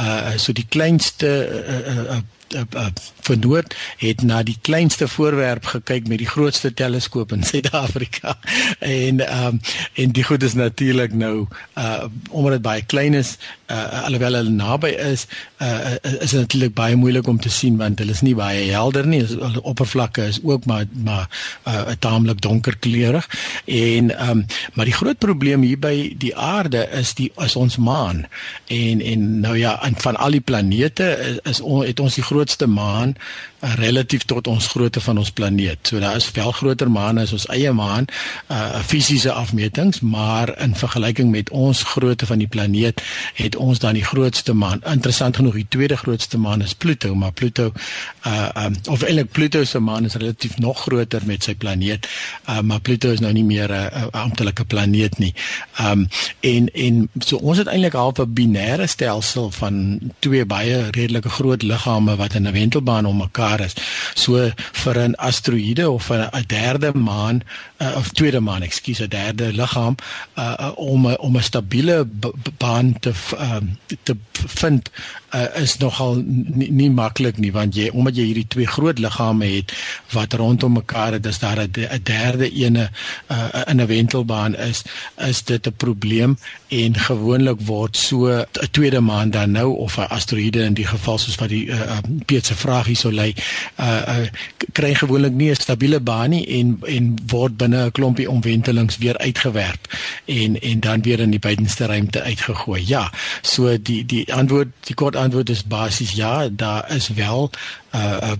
Uh, 0.00 0.36
so 0.36 0.52
die 0.52 0.66
kleinste 0.68 1.30
uh, 1.68 1.96
uh, 1.96 2.18
uh, 2.54 2.60
uh, 2.76 2.86
vernoot 3.20 3.74
het 3.96 4.22
na 4.22 4.42
die 4.42 4.56
kleinste 4.60 5.08
voorwerp 5.08 5.64
gekyk 5.74 6.08
met 6.08 6.22
die 6.22 6.28
grootste 6.28 6.74
teleskoop 6.74 7.32
in 7.32 7.42
Suid-Afrika. 7.50 8.38
En 8.78 9.22
um, 9.26 9.60
en 9.94 10.12
die 10.16 10.24
goed 10.24 10.42
is 10.42 10.54
natuurlik 10.54 11.12
nou 11.12 11.46
uh, 11.78 12.04
omdat 12.30 12.52
dit 12.58 12.62
baie 12.62 12.84
klein 12.84 13.14
is 13.14 13.36
uh, 13.68 14.04
alhoewel 14.04 14.38
hulle 14.38 14.54
naby 14.54 14.90
is 15.02 15.26
uh, 15.62 15.96
is 16.20 16.32
natuurlik 16.32 16.74
baie 16.74 16.96
moeilik 16.96 17.26
om 17.28 17.40
te 17.40 17.52
sien 17.52 17.76
want 17.80 18.00
hulle 18.00 18.14
is 18.16 18.22
nie 18.24 18.34
baie 18.38 18.68
helder 18.70 19.06
nie. 19.06 19.22
Hulle 19.26 19.62
oppervlakke 19.62 20.28
is 20.32 20.40
ook 20.42 20.64
maar 20.64 20.86
maar 21.04 21.28
uh, 21.68 21.96
taamlik 21.98 22.40
donker 22.44 22.76
kleurig 22.78 23.28
en 23.64 24.12
um, 24.28 24.44
maar 24.74 24.88
die 24.88 24.96
groot 24.96 25.18
probleem 25.18 25.62
hier 25.66 25.80
by 25.80 25.94
die 26.16 26.34
aarde 26.36 26.86
is 26.96 27.14
die 27.18 27.30
is 27.44 27.56
ons 27.56 27.76
maan. 27.76 28.24
En 28.66 29.02
en 29.04 29.28
nou 29.40 29.56
ja 29.58 29.76
van 29.98 30.16
al 30.16 30.36
die 30.38 30.44
planete 30.44 31.10
is, 31.28 31.38
is 31.52 31.60
on, 31.60 31.84
het 31.86 32.00
ons 32.00 32.14
die 32.14 32.24
grootste 32.38 32.66
maan 32.66 33.14
relatief 33.60 34.24
tot 34.24 34.46
ons 34.46 34.66
grootte 34.66 35.00
van 35.00 35.18
ons 35.18 35.30
planeet. 35.30 35.78
So 35.90 35.98
daar 35.98 36.16
is 36.16 36.30
wel 36.30 36.52
groter 36.52 36.90
maane 36.90 37.24
as 37.26 37.32
ons 37.32 37.46
eie 37.50 37.72
maan, 37.72 38.06
uh 38.52 38.82
fisiese 38.88 39.32
afmetings, 39.32 40.00
maar 40.00 40.52
in 40.62 40.74
vergelyking 40.78 41.30
met 41.30 41.50
ons 41.50 41.82
grootte 41.82 42.26
van 42.26 42.38
die 42.38 42.46
planeet 42.46 43.02
het 43.34 43.56
ons 43.56 43.78
dan 43.78 43.98
die 43.98 44.04
grootste 44.04 44.54
maan. 44.54 44.82
Interessant 44.86 45.36
genoeg, 45.36 45.54
die 45.54 45.66
tweede 45.68 45.96
grootste 45.96 46.38
maan 46.38 46.62
is 46.62 46.74
Pluto, 46.74 47.14
maar 47.14 47.32
Pluto 47.32 47.72
uh 48.26 48.48
um, 48.54 48.76
of 48.88 49.02
eintlik 49.02 49.32
Pluto 49.32 49.64
se 49.64 49.78
maan 49.78 50.04
is 50.04 50.14
relatief 50.14 50.58
nog 50.58 50.80
groter 50.86 51.22
met 51.26 51.42
sy 51.42 51.54
planeet, 51.54 52.08
uh 52.48 52.60
maar 52.60 52.80
Pluto 52.80 53.10
is 53.10 53.20
nou 53.20 53.32
nie 53.32 53.44
meer 53.44 53.72
'n 53.72 54.10
amptelike 54.10 54.64
planeet 54.64 55.18
nie. 55.18 55.34
Um 55.80 56.08
en 56.40 56.70
en 56.74 57.08
so 57.18 57.36
ons 57.36 57.58
het 57.58 57.66
eintlik 57.66 57.92
half 57.92 58.18
'n 58.18 58.34
binêre 58.34 58.86
stelsel 58.86 59.50
van 59.50 59.98
twee 60.18 60.44
baie 60.44 60.90
redelike 60.90 61.28
groot 61.28 61.62
liggame 61.62 62.16
wat 62.16 62.34
in 62.34 62.46
'n 62.46 62.52
wentelbaan 62.52 63.06
om 63.06 63.16
mekaar 63.16 63.47
is. 63.60 63.74
So 64.14 64.50
vir 64.72 64.98
'n 64.98 65.14
asteroïde 65.14 65.90
of 65.90 66.10
'n 66.10 66.44
derde 66.46 66.92
maan 66.94 67.42
uh, 67.78 67.96
of 67.96 68.12
tweede 68.12 68.40
maan, 68.40 68.62
ekskuus, 68.62 69.00
'n 69.00 69.08
derde 69.08 69.52
liggaam 69.52 69.94
uh, 70.38 70.70
om 70.74 71.06
om 71.06 71.36
'n 71.36 71.42
stabiele 71.42 72.06
baan 72.58 72.98
te 73.00 73.12
uh, 73.34 73.56
te 74.02 74.16
vind 74.46 74.90
uh, 75.34 75.60
is 75.62 75.76
nogal 75.78 76.22
nie, 76.24 76.70
nie 76.70 76.90
maklik 76.90 77.38
nie 77.38 77.52
want 77.52 77.76
jy 77.76 77.88
omdat 77.92 78.16
jy 78.18 78.28
hierdie 78.30 78.46
twee 78.54 78.68
groot 78.68 79.00
liggame 79.02 79.48
het 79.50 79.74
wat 80.14 80.36
rondom 80.40 80.78
mekaar 80.78 81.18
het, 81.18 81.22
dis 81.22 81.38
daar 81.38 81.60
'n 81.64 82.02
derde 82.02 82.50
ene 82.50 82.90
uh, 83.30 83.48
in 83.66 83.80
'n 83.80 83.86
wentelbaan 83.86 84.56
is, 84.56 84.82
is 85.16 85.42
dit 85.42 85.66
'n 85.66 85.76
probleem 85.76 86.38
en 86.68 86.94
gewoonlik 86.94 87.60
word 87.60 87.96
so 87.96 88.28
'n 88.28 88.46
tweede 88.70 89.00
maan 89.00 89.30
dan 89.30 89.50
nou 89.50 89.76
of 89.76 89.96
'n 89.96 90.08
asteroïde 90.08 90.64
in 90.64 90.74
die 90.74 90.86
geval 90.86 91.18
soos 91.18 91.36
wat 91.36 91.48
die 91.48 91.66
uh, 91.66 91.80
uh, 91.80 91.98
Piet 92.26 92.46
se 92.46 92.54
vraag 92.54 92.86
hier 92.86 92.96
sou 92.96 93.12
lê, 93.12 93.34
uh, 93.80 94.02
uh, 94.08 94.26
kry 94.72 94.94
gewoonlik 94.94 95.32
nie 95.32 95.50
'n 95.50 95.54
stabiele 95.54 96.00
baan 96.00 96.30
nie 96.30 96.46
en 96.58 96.78
en 96.86 97.14
word 97.26 97.56
binne 97.56 97.84
'n 97.84 97.90
klompie 97.90 98.30
omwentelings 98.30 98.98
weer 98.98 99.18
uitgewerp 99.18 99.88
en 100.24 100.60
en 100.60 100.80
dan 100.80 101.02
weer 101.02 101.20
in 101.20 101.30
die 101.30 101.44
buitenste 101.48 101.86
ruimte 101.86 102.22
uitgegooi. 102.22 102.82
Ja, 102.86 103.12
so 103.42 103.82
die 103.82 104.06
die 104.06 104.34
antwoord 104.34 104.68
die 104.80 104.94
kort 104.94 105.16
antwoord 105.16 105.50
is 105.50 105.64
basies 105.64 106.12
ja, 106.12 106.48
daar 106.48 106.94
is 106.94 107.08
wel 107.08 107.50
uh, 107.94 108.16
uh, 108.22 108.32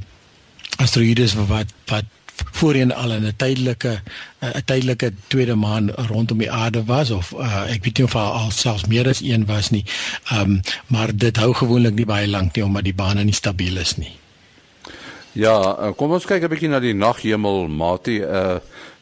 asteroïdes 0.77 1.35
wat 1.35 1.73
wat 1.87 2.05
voorheen 2.53 2.95
al 2.95 3.13
in 3.13 3.25
'n 3.27 3.37
tydelike 3.37 4.03
'n 4.41 4.63
tydelike 4.65 5.13
tweede 5.27 5.55
maan 5.55 5.91
rondom 5.91 6.39
die 6.39 6.51
aarde 6.51 6.85
was 6.85 7.11
of 7.11 7.33
uh, 7.33 7.71
ek 7.71 7.85
weet 7.85 7.97
nie 7.99 8.07
of 8.07 8.15
al 8.15 8.51
selfs 8.51 8.87
meer 8.87 9.09
as 9.09 9.23
een 9.23 9.47
was 9.47 9.71
nie. 9.71 9.85
Ehm 10.31 10.41
um, 10.41 10.61
maar 10.87 11.17
dit 11.17 11.37
hou 11.37 11.55
gewoonlik 11.55 11.95
nie 11.95 12.07
baie 12.07 12.29
lank 12.29 12.55
nie 12.55 12.65
omdat 12.65 12.85
die 12.85 12.95
bane 12.95 13.25
nie 13.25 13.35
stabiel 13.35 13.77
is 13.77 13.97
nie. 13.97 14.13
Ja, 15.33 15.57
uh, 15.77 15.93
kom 15.97 16.13
ons 16.13 16.27
kyk 16.27 16.43
'n 16.43 16.49
bietjie 16.49 16.69
na 16.69 16.81
die 16.81 16.95
naghemel, 16.95 17.69
Mati. 17.69 18.21
Uh 18.21 18.59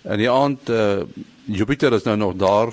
in 0.07 0.19
die 0.19 0.31
aand 0.31 0.69
uh 0.71 1.03
Jupiter 1.47 1.93
is 1.93 2.05
nou 2.05 2.17
nog 2.17 2.37
daar. 2.37 2.73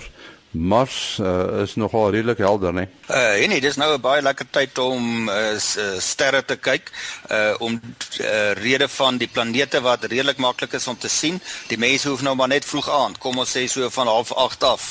Mars 0.53 1.17
uh, 1.21 1.61
is 1.61 1.73
nogal 1.75 2.11
redelik 2.13 2.37
helder, 2.37 2.73
né? 2.73 2.87
Uh 3.09 3.47
nee, 3.49 3.61
dis 3.61 3.75
nou 3.75 3.93
'n 3.93 4.01
baie 4.01 4.21
lekker 4.21 4.45
tyd 4.49 4.77
om 4.77 5.29
uh, 5.29 5.57
sterre 5.97 6.45
te 6.45 6.55
kyk, 6.55 6.91
uh 7.31 7.55
om 7.59 7.81
uh, 8.21 8.51
rede 8.51 8.87
van 8.87 9.17
die 9.17 9.27
planete 9.27 9.81
wat 9.81 10.03
redelik 10.03 10.37
maklik 10.37 10.73
is 10.73 10.87
om 10.87 10.97
te 10.97 11.09
sien. 11.09 11.41
Die 11.67 11.77
mense 11.77 12.09
hoef 12.09 12.21
nou 12.21 12.35
maar 12.35 12.47
net 12.47 12.65
vroeg 12.65 12.89
aan, 12.89 13.17
kom 13.17 13.37
ons 13.37 13.57
sê 13.57 13.65
so 13.67 13.89
van 13.89 14.07
08:30 14.07 14.61
af, 14.61 14.83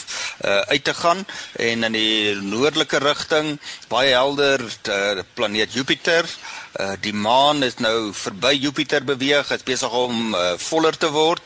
uh 0.44 0.60
uit 0.74 0.84
te 0.84 0.94
gaan 0.94 1.26
en 1.52 1.84
in 1.84 1.92
die 1.92 2.34
noordelike 2.34 2.98
rigting 2.98 3.58
baie 3.88 4.10
helder, 4.10 4.60
uh, 4.88 5.22
planeet 5.34 5.72
Jupiter 5.72 6.26
Uh, 6.26 6.61
die 7.04 7.12
maan 7.12 7.62
is 7.62 7.76
nou 7.76 8.12
verby 8.16 8.54
Jupiter 8.56 9.04
beweeg, 9.04 9.50
is 9.52 9.64
besig 9.66 9.92
om 9.92 10.34
uh, 10.34 10.54
voller 10.56 10.96
te 10.96 11.10
word 11.12 11.42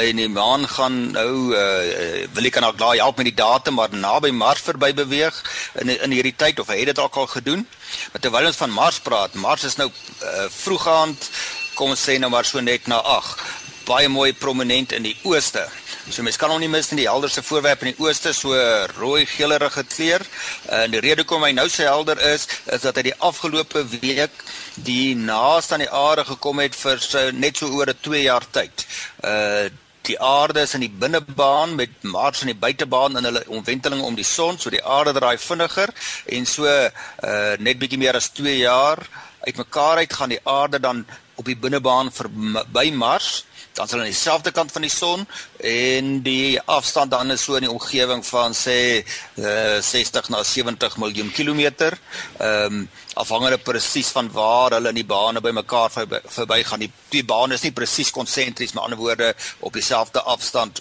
en 0.00 0.16
die 0.16 0.28
maan 0.32 0.64
gaan 0.68 0.98
nou 1.12 1.52
uh, 1.52 2.24
wil 2.32 2.48
ek 2.48 2.60
nou 2.64 2.72
daai 2.76 2.98
help 3.02 3.20
met 3.20 3.28
die 3.28 3.36
datum 3.36 3.76
maar 3.76 3.92
naby 3.92 4.32
Mars 4.32 4.64
verby 4.64 4.92
beweeg 4.96 5.36
in 5.84 5.92
in 5.92 6.16
hierdie 6.16 6.36
tyd 6.36 6.60
of 6.60 6.72
hy 6.72 6.80
het 6.80 6.94
dit 6.94 6.98
al 6.98 7.10
gedoen. 7.10 7.66
Maar 8.12 8.22
terwyl 8.24 8.46
ons 8.48 8.60
van 8.62 8.72
Mars 8.72 9.00
praat, 9.04 9.34
Mars 9.34 9.64
is 9.68 9.76
nou 9.76 9.90
uh, 9.90 10.48
vroegaand 10.48 11.30
kom 11.74 11.92
ons 11.94 12.08
sê 12.08 12.18
nou 12.20 12.30
maar 12.32 12.44
so 12.44 12.60
net 12.60 12.88
na 12.88 13.00
8. 13.00 13.44
Baie 13.88 14.08
mooi 14.08 14.32
prominent 14.36 14.92
in 14.92 15.06
die 15.06 15.16
ooste. 15.24 15.64
So 16.08 16.22
mens 16.24 16.38
kan 16.40 16.48
hom 16.48 16.62
nie 16.62 16.70
mis 16.70 16.88
in 16.94 16.98
die 16.98 17.08
helderste 17.08 17.42
voorwerp 17.44 17.82
in 17.84 17.90
die 17.92 18.00
ooste 18.00 18.32
so 18.32 18.56
rooi 18.96 19.26
geelerige 19.28 19.84
kleur. 19.84 20.24
En 20.72 20.94
die 20.94 21.02
rede 21.04 21.22
hoekom 21.22 21.44
hy 21.44 21.52
nou 21.52 21.66
so 21.68 21.84
helder 21.84 22.20
is, 22.30 22.46
is 22.72 22.86
dat 22.86 22.96
hy 22.96 23.10
die 23.10 23.18
afgelope 23.20 23.82
week 23.98 24.40
die 24.80 25.12
naaste 25.18 25.76
aan 25.76 25.84
die 25.84 25.92
aarde 25.92 26.24
gekom 26.30 26.62
het 26.64 26.78
vir 26.78 27.02
so 27.04 27.26
net 27.36 27.60
so 27.60 27.68
oor 27.76 27.92
'n 27.92 28.00
2 28.00 28.22
jaar 28.24 28.46
tyd. 28.50 28.86
Uh 29.24 29.68
die 30.08 30.16
aarde 30.16 30.62
is 30.64 30.72
in 30.74 30.80
die 30.80 30.90
binnebaan 31.02 31.74
met 31.76 31.90
Mars 32.02 32.40
in 32.40 32.48
die 32.48 32.56
buitebaan 32.56 33.18
in 33.18 33.24
hulle 33.28 33.42
omwenteling 33.46 34.00
om 34.02 34.14
die 34.16 34.24
son, 34.24 34.58
so 34.58 34.70
die 34.70 34.82
aarde 34.82 35.12
draai 35.12 35.36
vinniger 35.38 35.92
en 36.26 36.46
so 36.46 36.64
uh 36.64 37.56
net 37.58 37.78
bietjie 37.78 38.00
meer 38.00 38.16
as 38.16 38.32
2 38.32 38.56
jaar 38.64 38.98
uitmekaar 39.44 40.00
uit 40.00 40.12
gaan 40.12 40.32
die 40.32 40.40
aarde 40.44 40.80
dan 40.80 41.04
op 41.34 41.44
die 41.44 41.56
binnebaan 41.56 42.10
verby 42.12 42.90
Mars 42.90 43.44
dan 43.80 43.88
sal 43.88 44.02
aan 44.02 44.10
dieselfde 44.10 44.52
kant 44.52 44.72
van 44.72 44.84
die 44.84 44.92
son 44.92 45.22
en 45.64 46.08
die 46.24 46.60
afstand 46.68 47.10
dan 47.14 47.32
is 47.32 47.44
so 47.46 47.56
in 47.56 47.64
die 47.64 47.72
omgewing 47.72 48.20
van 48.26 48.52
sê 48.56 48.76
uh, 49.00 49.78
60 49.80 50.28
na 50.28 50.42
70 50.44 50.98
miljoen 51.00 51.32
kilometer. 51.32 51.96
Ehm 52.38 52.82
um, 52.82 52.88
afhangende 53.20 53.58
presies 53.58 54.08
van 54.14 54.28
waar 54.32 54.76
hulle 54.76 54.92
in 54.92 55.00
die 55.00 55.04
bane 55.04 55.40
bymekaar 55.42 55.90
verby, 55.90 56.60
gaan. 56.64 56.80
Die 56.80 56.92
twee 57.10 57.24
bane 57.26 57.56
is 57.56 57.64
nie 57.66 57.72
presies 57.74 58.12
konsentries, 58.14 58.72
met 58.72 58.84
ander 58.84 58.98
woorde 59.00 59.34
op 59.66 59.74
dieselfde 59.74 60.22
afstand 60.22 60.80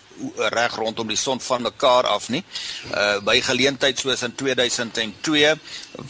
reg 0.53 0.75
rondom 0.75 1.09
die 1.09 1.17
son 1.17 1.41
van 1.41 1.65
mekaar 1.65 2.07
af 2.07 2.29
nie. 2.29 2.43
Uh 2.93 3.17
by 3.25 3.39
geleentheid 3.43 3.99
soos 3.99 4.23
in 4.27 4.35
2002 4.35 5.55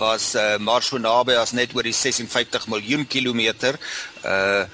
was 0.02 0.34
uh 0.36 0.58
Mars 0.58 0.91
so 0.91 0.97
naby 0.97 1.38
as 1.39 1.56
net 1.56 1.73
oor 1.73 1.88
die 1.88 1.95
56 1.95 2.67
miljoen 2.67 3.08
kilometer. 3.08 3.80
Uh 4.25 4.65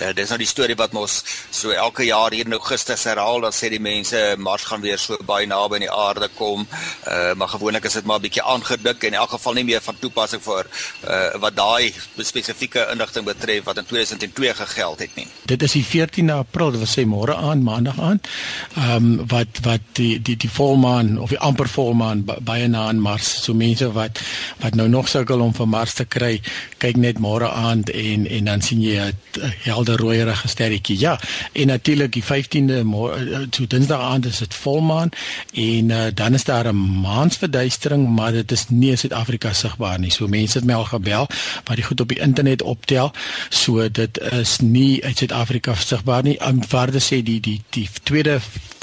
uh, 0.00 0.12
dis 0.14 0.28
nou 0.28 0.38
die 0.38 0.48
storie 0.48 0.76
wat 0.76 0.92
mos 0.92 1.22
so 1.50 1.70
elke 1.70 2.04
jaar 2.06 2.34
hier 2.34 2.46
in 2.46 2.52
Augustus 2.52 3.04
herhaal 3.04 3.40
dan 3.40 3.52
sê 3.52 3.70
die 3.72 3.82
mense 3.82 4.36
Mars 4.38 4.64
gaan 4.64 4.80
weer 4.80 4.98
so 4.98 5.16
baie 5.26 5.46
naby 5.46 5.80
aan 5.80 5.86
die 5.86 5.92
aarde 5.92 6.28
kom. 6.34 6.66
Uh 7.06 7.34
maar 7.36 7.48
gewoonlik 7.48 7.84
is 7.84 7.92
dit 7.92 8.04
maar 8.04 8.18
'n 8.18 8.22
bietjie 8.22 8.42
aangedik 8.42 9.02
en 9.02 9.08
in 9.12 9.20
elk 9.20 9.30
geval 9.30 9.52
nie 9.52 9.64
meer 9.64 9.80
van 9.80 9.98
toepassing 9.98 10.42
vir 10.42 10.66
uh 11.08 11.40
wat 11.40 11.56
daai 11.56 11.94
spesifieke 12.18 12.86
inligting 12.92 13.24
betref 13.24 13.64
wat 13.64 13.78
in 13.78 13.86
2002 13.86 14.54
gegeld 14.54 14.98
het 14.98 15.14
nie. 15.16 15.26
Dit 15.44 15.62
is 15.62 15.72
die 15.72 15.84
14de 15.84 16.32
April, 16.32 16.70
dit 16.70 16.80
wil 16.80 16.90
sê 16.90 17.06
môre 17.06 17.34
aand, 17.34 17.62
maandag 17.62 18.00
aand. 18.00 18.28
Ehm 18.76 18.94
um, 18.96 19.26
wat 19.28 19.60
wat 19.62 19.80
die 19.92 20.22
die 20.22 20.36
die 20.36 20.50
volmaan 20.50 21.18
of 21.18 21.28
die 21.28 21.38
amper 21.38 21.68
volmaan 21.68 22.24
baie 22.24 22.68
na 22.68 22.86
aan 22.86 23.00
Mars. 23.00 23.28
So 23.44 23.54
mense 23.54 23.92
wat 23.92 24.20
wat 24.62 24.74
nou 24.74 24.88
nog 24.88 25.08
sukkel 25.08 25.40
om 25.40 25.54
vir 25.54 25.68
Mars 25.68 25.94
te 25.94 26.04
kry, 26.04 26.40
kyk 26.78 26.96
net 26.96 27.18
môre 27.18 27.50
aand 27.50 27.90
en 27.90 28.26
en 28.26 28.44
dan 28.44 28.62
sien 28.62 28.82
jy 28.82 28.96
'n 29.00 29.72
helder 29.86 30.04
rooierige 30.04 30.48
sterretjie. 30.48 30.98
Ja, 30.98 31.20
en 31.52 31.66
natuurlik 31.66 32.12
die 32.12 32.24
15de 32.24 32.82
môre 32.84 33.48
toe 33.48 33.66
Dinsdag 33.66 34.00
aand 34.00 34.26
is 34.26 34.38
dit 34.38 34.54
volmaan 34.54 35.10
en 35.54 35.90
uh, 35.90 36.06
dan 36.14 36.34
is 36.34 36.44
daar 36.44 36.72
'n 36.72 37.00
maansverduistering, 37.00 38.08
maar 38.08 38.32
dit 38.32 38.52
is 38.52 38.68
nie 38.68 38.90
in 38.90 38.98
Suid-Afrika 38.98 39.52
sigbaar 39.52 39.98
nie. 39.98 40.10
So 40.10 40.26
mense 40.26 40.58
het 40.58 40.66
my 40.66 40.74
al 40.74 40.84
gebel 40.84 41.28
wat 41.64 41.76
die 41.76 41.84
goed 41.84 42.00
op 42.00 42.08
die 42.08 42.18
internet 42.18 42.62
optel. 42.62 43.12
So 43.48 43.90
dit 43.90 44.18
is 44.18 44.58
nie 44.60 45.04
uit 45.04 45.18
Suid-Afrika 45.18 45.74
sigbaar 45.74 46.22
nie. 46.22 46.38
Verder 46.68 47.00
sê 47.00 47.22
die 47.22 47.40
die 47.40 47.62
die 47.70 47.88
tweede 48.02 48.40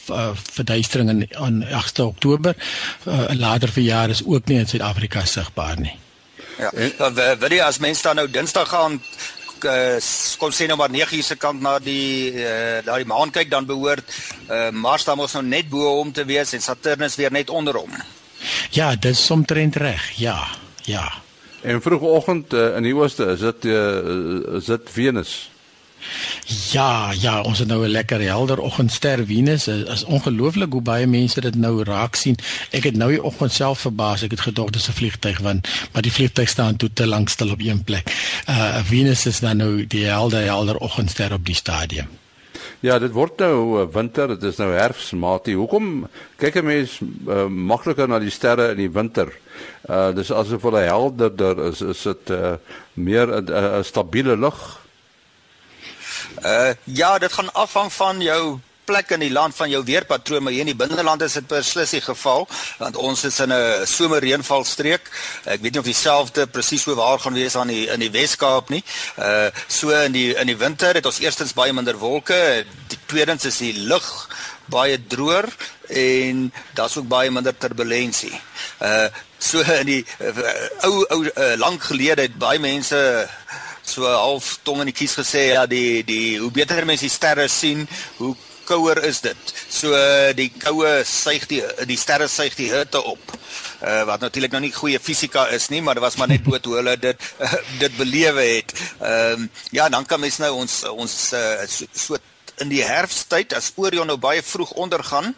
uh, 0.10 0.30
verduistering 0.34 1.10
in 1.10 1.28
aan 1.36 1.66
8 1.66 2.00
Oktober 2.00 2.56
uh, 3.08 3.24
later 3.30 3.70
verjaar 3.70 4.10
is 4.10 4.26
ook 4.26 4.46
nie 4.46 4.58
in 4.58 4.68
Suid-Afrika 4.68 5.26
sigbaar 5.26 5.80
nie. 5.80 5.96
Ja. 6.58 6.72
Dan 6.98 7.14
wil 7.40 7.50
jy 7.50 7.62
as 7.62 7.78
mense 7.78 8.02
dan 8.02 8.16
nou 8.16 8.30
Dinsdag 8.30 8.70
gaan 8.70 9.02
uh, 9.66 9.98
kom 10.40 10.52
sê 10.56 10.68
nou 10.68 10.78
maar 10.80 10.92
9 10.92 11.18
uur 11.18 11.24
se 11.24 11.36
kant 11.36 11.62
na 11.62 11.78
die 11.80 12.34
uh, 12.34 12.82
die 12.86 13.08
maan 13.10 13.32
kyk 13.32 13.50
dan 13.52 13.68
behoort 13.70 14.04
uh, 14.50 14.70
Mars 14.72 15.06
dan 15.08 15.18
mos 15.18 15.34
nou 15.38 15.44
net 15.46 15.70
bo 15.70 15.98
hom 16.00 16.12
te 16.14 16.26
wees 16.26 16.54
en 16.54 16.62
Saturnus 16.62 17.16
weer 17.20 17.32
net 17.32 17.50
onder 17.50 17.78
hom. 17.80 17.92
Ja, 18.76 18.96
dit 18.96 19.12
is 19.12 19.32
omtrent 19.32 19.76
reg. 19.76 20.12
Ja. 20.20 20.38
Ja. 20.84 21.08
En 21.62 21.82
vroegoggend 21.82 22.54
uh, 22.54 22.76
in 22.76 22.84
die 22.84 22.96
ooste 22.96 23.26
is 23.32 23.40
dit 23.40 23.66
uh, 23.72 24.58
is 24.60 24.66
dit 24.66 24.90
Venus. 24.92 25.36
Ja, 26.46 27.12
ja, 27.20 27.42
ons 27.42 27.60
het 27.60 27.68
nou 27.68 27.86
'n 27.86 27.90
lekker 27.90 28.22
helder 28.22 28.60
oggendster 28.60 29.26
Venus. 29.26 29.64
Dit 29.64 29.88
is 29.88 30.04
ongelooflik 30.04 30.72
hoe 30.72 30.82
baie 30.82 31.08
mense 31.08 31.42
dit 31.42 31.56
nou 31.56 31.84
raak 31.84 32.16
sien. 32.16 32.36
Ek 32.72 32.84
het 32.84 32.96
nou 32.96 33.12
die 33.12 33.24
oggend 33.24 33.52
self 33.52 33.80
verbaas. 33.80 34.22
Ek 34.22 34.32
het 34.32 34.40
gedog 34.40 34.70
dis 34.70 34.88
'n 34.88 34.92
vliegtyg 34.92 35.40
want 35.40 35.68
maar 35.92 36.02
die 36.02 36.12
vliegtyg 36.12 36.50
staan 36.50 36.76
toe 36.76 36.90
te 36.94 37.08
lank 37.08 37.30
stil 37.30 37.50
op 37.50 37.60
een 37.60 37.84
plek. 37.84 38.08
Uh 38.50 38.84
Venus 38.84 39.26
is 39.26 39.40
dan 39.40 39.58
nou 39.58 39.88
die 39.88 40.06
helder 40.06 40.44
helder 40.44 40.78
oggendster 40.78 41.34
op 41.34 41.46
die 41.46 41.56
stadium. 41.56 42.08
Ja, 42.80 43.00
dit 43.00 43.12
word 43.12 43.38
nou 43.38 43.82
uh, 43.82 43.88
winter, 43.94 44.28
dit 44.28 44.44
is 44.44 44.56
nou 44.56 44.74
herfs, 44.74 45.12
maatie. 45.12 45.56
Hoekom 45.56 46.08
kyk 46.36 46.56
'n 46.56 46.66
mens 46.66 47.00
uh, 47.28 47.46
makliker 47.48 48.08
na 48.08 48.20
die 48.20 48.30
sterre 48.30 48.72
in 48.72 48.78
die 48.78 48.92
winter? 48.92 49.32
Uh 49.90 50.12
dis 50.12 50.32
asof 50.32 50.62
hulle 50.62 50.80
helderder 50.80 51.66
is, 51.72 51.82
is 51.82 52.02
dit 52.02 52.30
uh, 52.30 52.54
meer 52.94 53.28
'n 53.42 53.50
uh, 53.50 53.84
stabiele 53.84 54.38
lug? 54.38 54.83
Uh 56.44 56.70
ja, 56.84 57.18
dit 57.18 57.34
gaan 57.34 57.54
afhang 57.54 57.94
van 57.94 58.22
jou 58.22 58.60
plek 58.84 59.14
in 59.16 59.22
die 59.24 59.32
land 59.32 59.56
van 59.56 59.70
jou 59.70 59.84
weerpatroon, 59.88 60.44
maar 60.44 60.52
hier 60.52 60.66
in 60.66 60.74
die 60.74 60.76
binneland 60.76 61.22
is 61.24 61.38
dit 61.40 61.48
beslis 61.48 61.94
die 61.96 62.02
geval 62.04 62.44
want 62.82 62.98
ons 63.00 63.24
is 63.24 63.40
in 63.40 63.54
'n 63.54 63.88
somerreënvalstreek. 63.88 65.08
Ek 65.46 65.62
weet 65.62 65.72
nie 65.72 65.80
of 65.80 65.86
dieselfde 65.86 66.48
presies 66.48 66.82
so 66.82 66.96
waar 66.96 67.20
gaan 67.20 67.34
wees 67.34 67.56
aan 67.56 67.68
die 67.68 67.88
in 67.88 68.00
die 68.00 68.12
Wes-Kaap 68.12 68.70
nie. 68.70 68.84
Uh 69.18 69.48
so 69.68 69.90
in 69.90 70.12
die 70.12 70.36
in 70.36 70.48
die 70.48 70.58
winter 70.58 70.94
het 70.94 71.06
ons 71.06 71.20
eerstens 71.20 71.54
baie 71.54 71.74
minder 71.74 71.98
wolke, 71.98 72.66
die 72.88 73.00
tweedens 73.06 73.46
is 73.46 73.58
die 73.58 73.74
lug 73.74 74.30
baie 74.66 75.00
droër 75.08 75.48
en 75.88 76.52
daar's 76.74 76.98
ook 76.98 77.08
baie 77.08 77.32
minder 77.32 77.58
turbulensie. 77.58 78.42
Uh 78.82 79.08
so 79.40 79.60
in 79.60 79.86
die 79.86 80.06
uh, 80.20 80.88
ou 80.88 81.06
ou 81.10 81.24
uh, 81.24 81.56
lank 81.56 81.84
gelede 81.84 82.22
het 82.22 82.38
baie 82.38 82.60
mense 82.60 82.96
uh, 82.96 83.28
so 83.84 84.08
half 84.08 84.58
tong 84.64 84.82
in 84.82 84.92
die 84.92 84.96
kies 84.96 85.16
gesê 85.20 85.54
ja 85.54 85.66
die 85.70 86.04
die 86.08 86.40
hoe 86.40 86.52
beter 86.52 86.86
mense 86.86 87.08
die 87.08 87.14
sterre 87.14 87.48
sien 87.52 87.88
hoe 88.18 88.36
kouer 88.64 89.04
is 89.04 89.22
dit. 89.22 89.54
So 89.70 89.92
die 90.38 90.50
koue 90.64 91.04
suig 91.08 91.48
die 91.52 91.62
die 91.90 92.00
sterre 92.00 92.30
suig 92.32 92.56
die 92.56 92.70
hitte 92.72 93.02
op 93.04 93.34
uh, 93.84 94.04
wat 94.08 94.24
natuurlik 94.24 94.54
nou 94.56 94.64
nie 94.64 94.74
goeie 94.76 95.00
fisika 95.04 95.48
is 95.56 95.70
nie 95.74 95.82
maar 95.84 96.00
dit 96.00 96.06
was 96.06 96.18
maar 96.20 96.32
net 96.32 96.46
dood 96.46 96.66
hoe 96.66 96.78
hulle 96.80 96.98
dit 97.00 97.32
uh, 97.44 97.56
dit 97.84 97.98
belewe 98.00 98.46
het. 98.58 98.76
Ehm 99.00 99.44
um, 99.44 99.50
ja 99.72 99.90
dan 99.90 100.06
kan 100.06 100.24
mens 100.24 100.40
nou 100.44 100.54
ons 100.64 100.84
ons 100.90 101.18
uh, 101.34 101.68
so, 101.68 101.86
so 101.92 102.22
in 102.62 102.70
die 102.70 102.84
herfsttyd 102.86 103.56
as 103.58 103.72
Orion 103.82 104.08
nou 104.08 104.20
baie 104.22 104.44
vroeg 104.46 104.76
ondergaan 104.86 105.34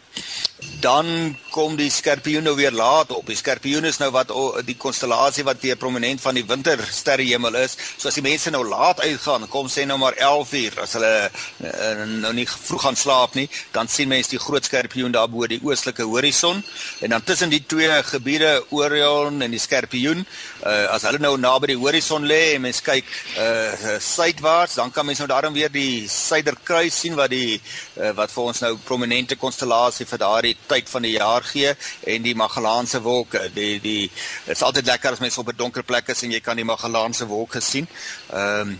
dan 0.80 1.36
kom 1.52 1.74
die 1.76 1.90
skorpioen 1.92 2.44
nou 2.44 2.54
weer 2.56 2.72
laat 2.72 3.10
op. 3.16 3.26
Die 3.28 3.36
skorpioen 3.36 3.84
is 3.88 3.98
nou 4.00 4.08
wat 4.12 4.30
die 4.68 4.76
konstellasie 4.80 5.44
wat 5.44 5.60
weer 5.64 5.76
prominent 5.80 6.20
van 6.20 6.36
die 6.36 6.44
wintersterrehemel 6.46 7.56
is. 7.62 7.76
So 7.96 8.08
as 8.10 8.16
die 8.18 8.24
mense 8.24 8.52
nou 8.52 8.62
laat 8.68 9.00
uitgaan, 9.04 9.46
kom 9.52 9.68
sê 9.72 9.86
nou 9.88 9.98
maar 10.00 10.16
11 10.20 10.52
uur 10.60 10.78
as 10.84 10.96
hulle 10.96 11.12
uh, 11.28 12.04
nou 12.22 12.32
nie 12.36 12.46
vroeg 12.48 12.86
gaan 12.86 12.98
slaap 12.98 13.36
nie, 13.38 13.46
dan 13.72 13.88
sien 13.88 14.08
mense 14.08 14.32
die 14.32 14.40
groot 14.40 14.68
skorpioen 14.68 15.14
daar 15.14 15.30
bo 15.32 15.48
die 15.48 15.60
oostelike 15.64 16.04
horison 16.08 16.62
en 17.04 17.14
dan 17.14 17.24
tussen 17.24 17.52
die 17.52 17.62
twee 17.68 17.92
gebiede 18.10 18.52
Orion 18.76 19.42
en 19.44 19.52
die 19.52 19.60
skorpioen, 19.62 20.24
uh, 20.64 20.92
as 20.92 21.06
hulle 21.08 21.20
nou 21.24 21.34
naby 21.40 21.72
die 21.72 21.80
horison 21.80 22.24
lê 22.28 22.56
en 22.56 22.64
mens 22.68 22.82
kyk 22.84 23.08
uh 23.40 23.96
suidwaarts, 24.02 24.76
dan 24.78 24.90
kan 24.92 25.06
mens 25.06 25.20
nou 25.22 25.28
daarom 25.30 25.54
weer 25.56 25.70
die 25.72 26.06
suiderkruis 26.10 27.00
sien 27.00 27.16
wat 27.18 27.30
die 27.32 27.56
uh, 27.56 28.12
wat 28.16 28.32
vir 28.32 28.50
ons 28.52 28.62
nou 28.64 28.72
prominente 28.84 29.36
konstellasie 29.40 30.06
vir 30.08 30.20
daardie 30.20 30.45
tyd 30.66 30.88
van 30.88 31.02
die 31.02 31.14
jaar 31.16 31.42
gee 31.42 31.72
en 32.06 32.22
die 32.22 32.34
Magellaanse 32.38 33.00
wolke. 33.02 33.50
Die 33.54 33.80
die 33.80 34.10
dit 34.46 34.54
is 34.54 34.62
altyd 34.62 34.86
lekker 34.86 35.16
as 35.16 35.22
mens 35.24 35.38
op 35.38 35.48
'n 35.48 35.56
donker 35.56 35.82
plek 35.82 36.08
is 36.08 36.22
en 36.22 36.30
jy 36.30 36.40
kan 36.40 36.56
die 36.56 36.64
Magellaanse 36.64 37.26
wolke 37.26 37.60
sien. 37.60 37.88
Ehm 38.32 38.60
um, 38.60 38.78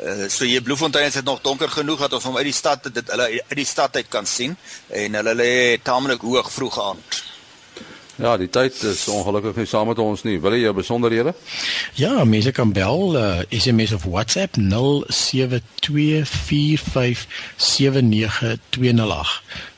uh, 0.00 0.28
so 0.28 0.44
jy 0.44 0.60
Bloemfontein 0.60 1.06
is 1.06 1.18
dit 1.20 1.24
nog 1.24 1.40
donker 1.40 1.68
genoeg 1.68 1.98
dat 1.98 2.12
ons 2.12 2.24
hom 2.24 2.36
uit 2.36 2.44
die 2.44 2.60
stad 2.60 2.94
dit 2.94 3.10
hulle 3.10 3.28
uit 3.48 3.58
die 3.58 3.64
stad 3.64 3.96
uit 3.96 4.08
kan 4.08 4.26
sien 4.26 4.56
en 4.88 5.14
hulle 5.14 5.34
lê 5.34 5.82
taamlik 5.82 6.20
hoog 6.20 6.52
vroeg 6.52 6.80
aand. 6.80 7.22
Ja, 8.20 8.36
die 8.36 8.50
tyd 8.52 8.76
is 8.84 9.08
ongelukkig 9.08 9.56
nie 9.56 9.64
saam 9.66 9.86
met 9.88 9.98
ons 9.98 10.22
nie. 10.22 10.40
Wil 10.40 10.52
jy 10.54 10.60
jou 10.66 10.74
besonderhede? 10.76 11.32
Ja, 11.96 12.24
mense 12.28 12.52
kan 12.52 12.72
bel 12.72 13.16
uh, 13.16 13.40
eh, 13.40 13.46
SMS 13.58 13.92
of 13.96 14.04
WhatsApp 14.04 14.56
0724579208. 14.60 14.60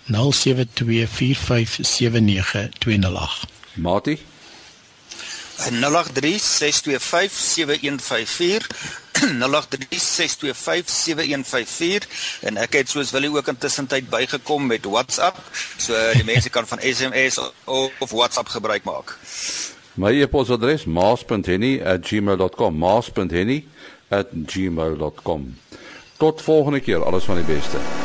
0724579208. 0.07 0.13
Mati 3.75 4.19
0836257154 5.55 5.61
0836257154 9.15 9.19
en 12.49 12.57
ek 12.57 12.73
het 12.81 12.89
soos 12.91 13.11
Willie 13.15 13.31
ook 13.33 13.49
intussen 13.53 13.87
tyd 13.87 14.09
bygekom 14.11 14.67
met 14.67 14.85
WhatsApp 14.85 15.37
so 15.77 15.95
die 16.19 16.25
mense 16.33 16.51
kan 16.51 16.67
van 16.67 16.79
SMS 16.83 17.39
of 17.65 18.11
WhatsApp 18.11 18.49
gebruik 18.49 18.85
maak. 18.85 19.19
My 19.95 20.21
e-posadres 20.21 20.85
maas.henny@gmail.com 20.85 22.79
maas.henny@gmail.com. 22.79 25.59
Tot 26.17 26.43
volgende 26.43 26.81
keer, 26.81 27.05
alles 27.05 27.25
van 27.25 27.35
die 27.35 27.45
beste. 27.45 28.04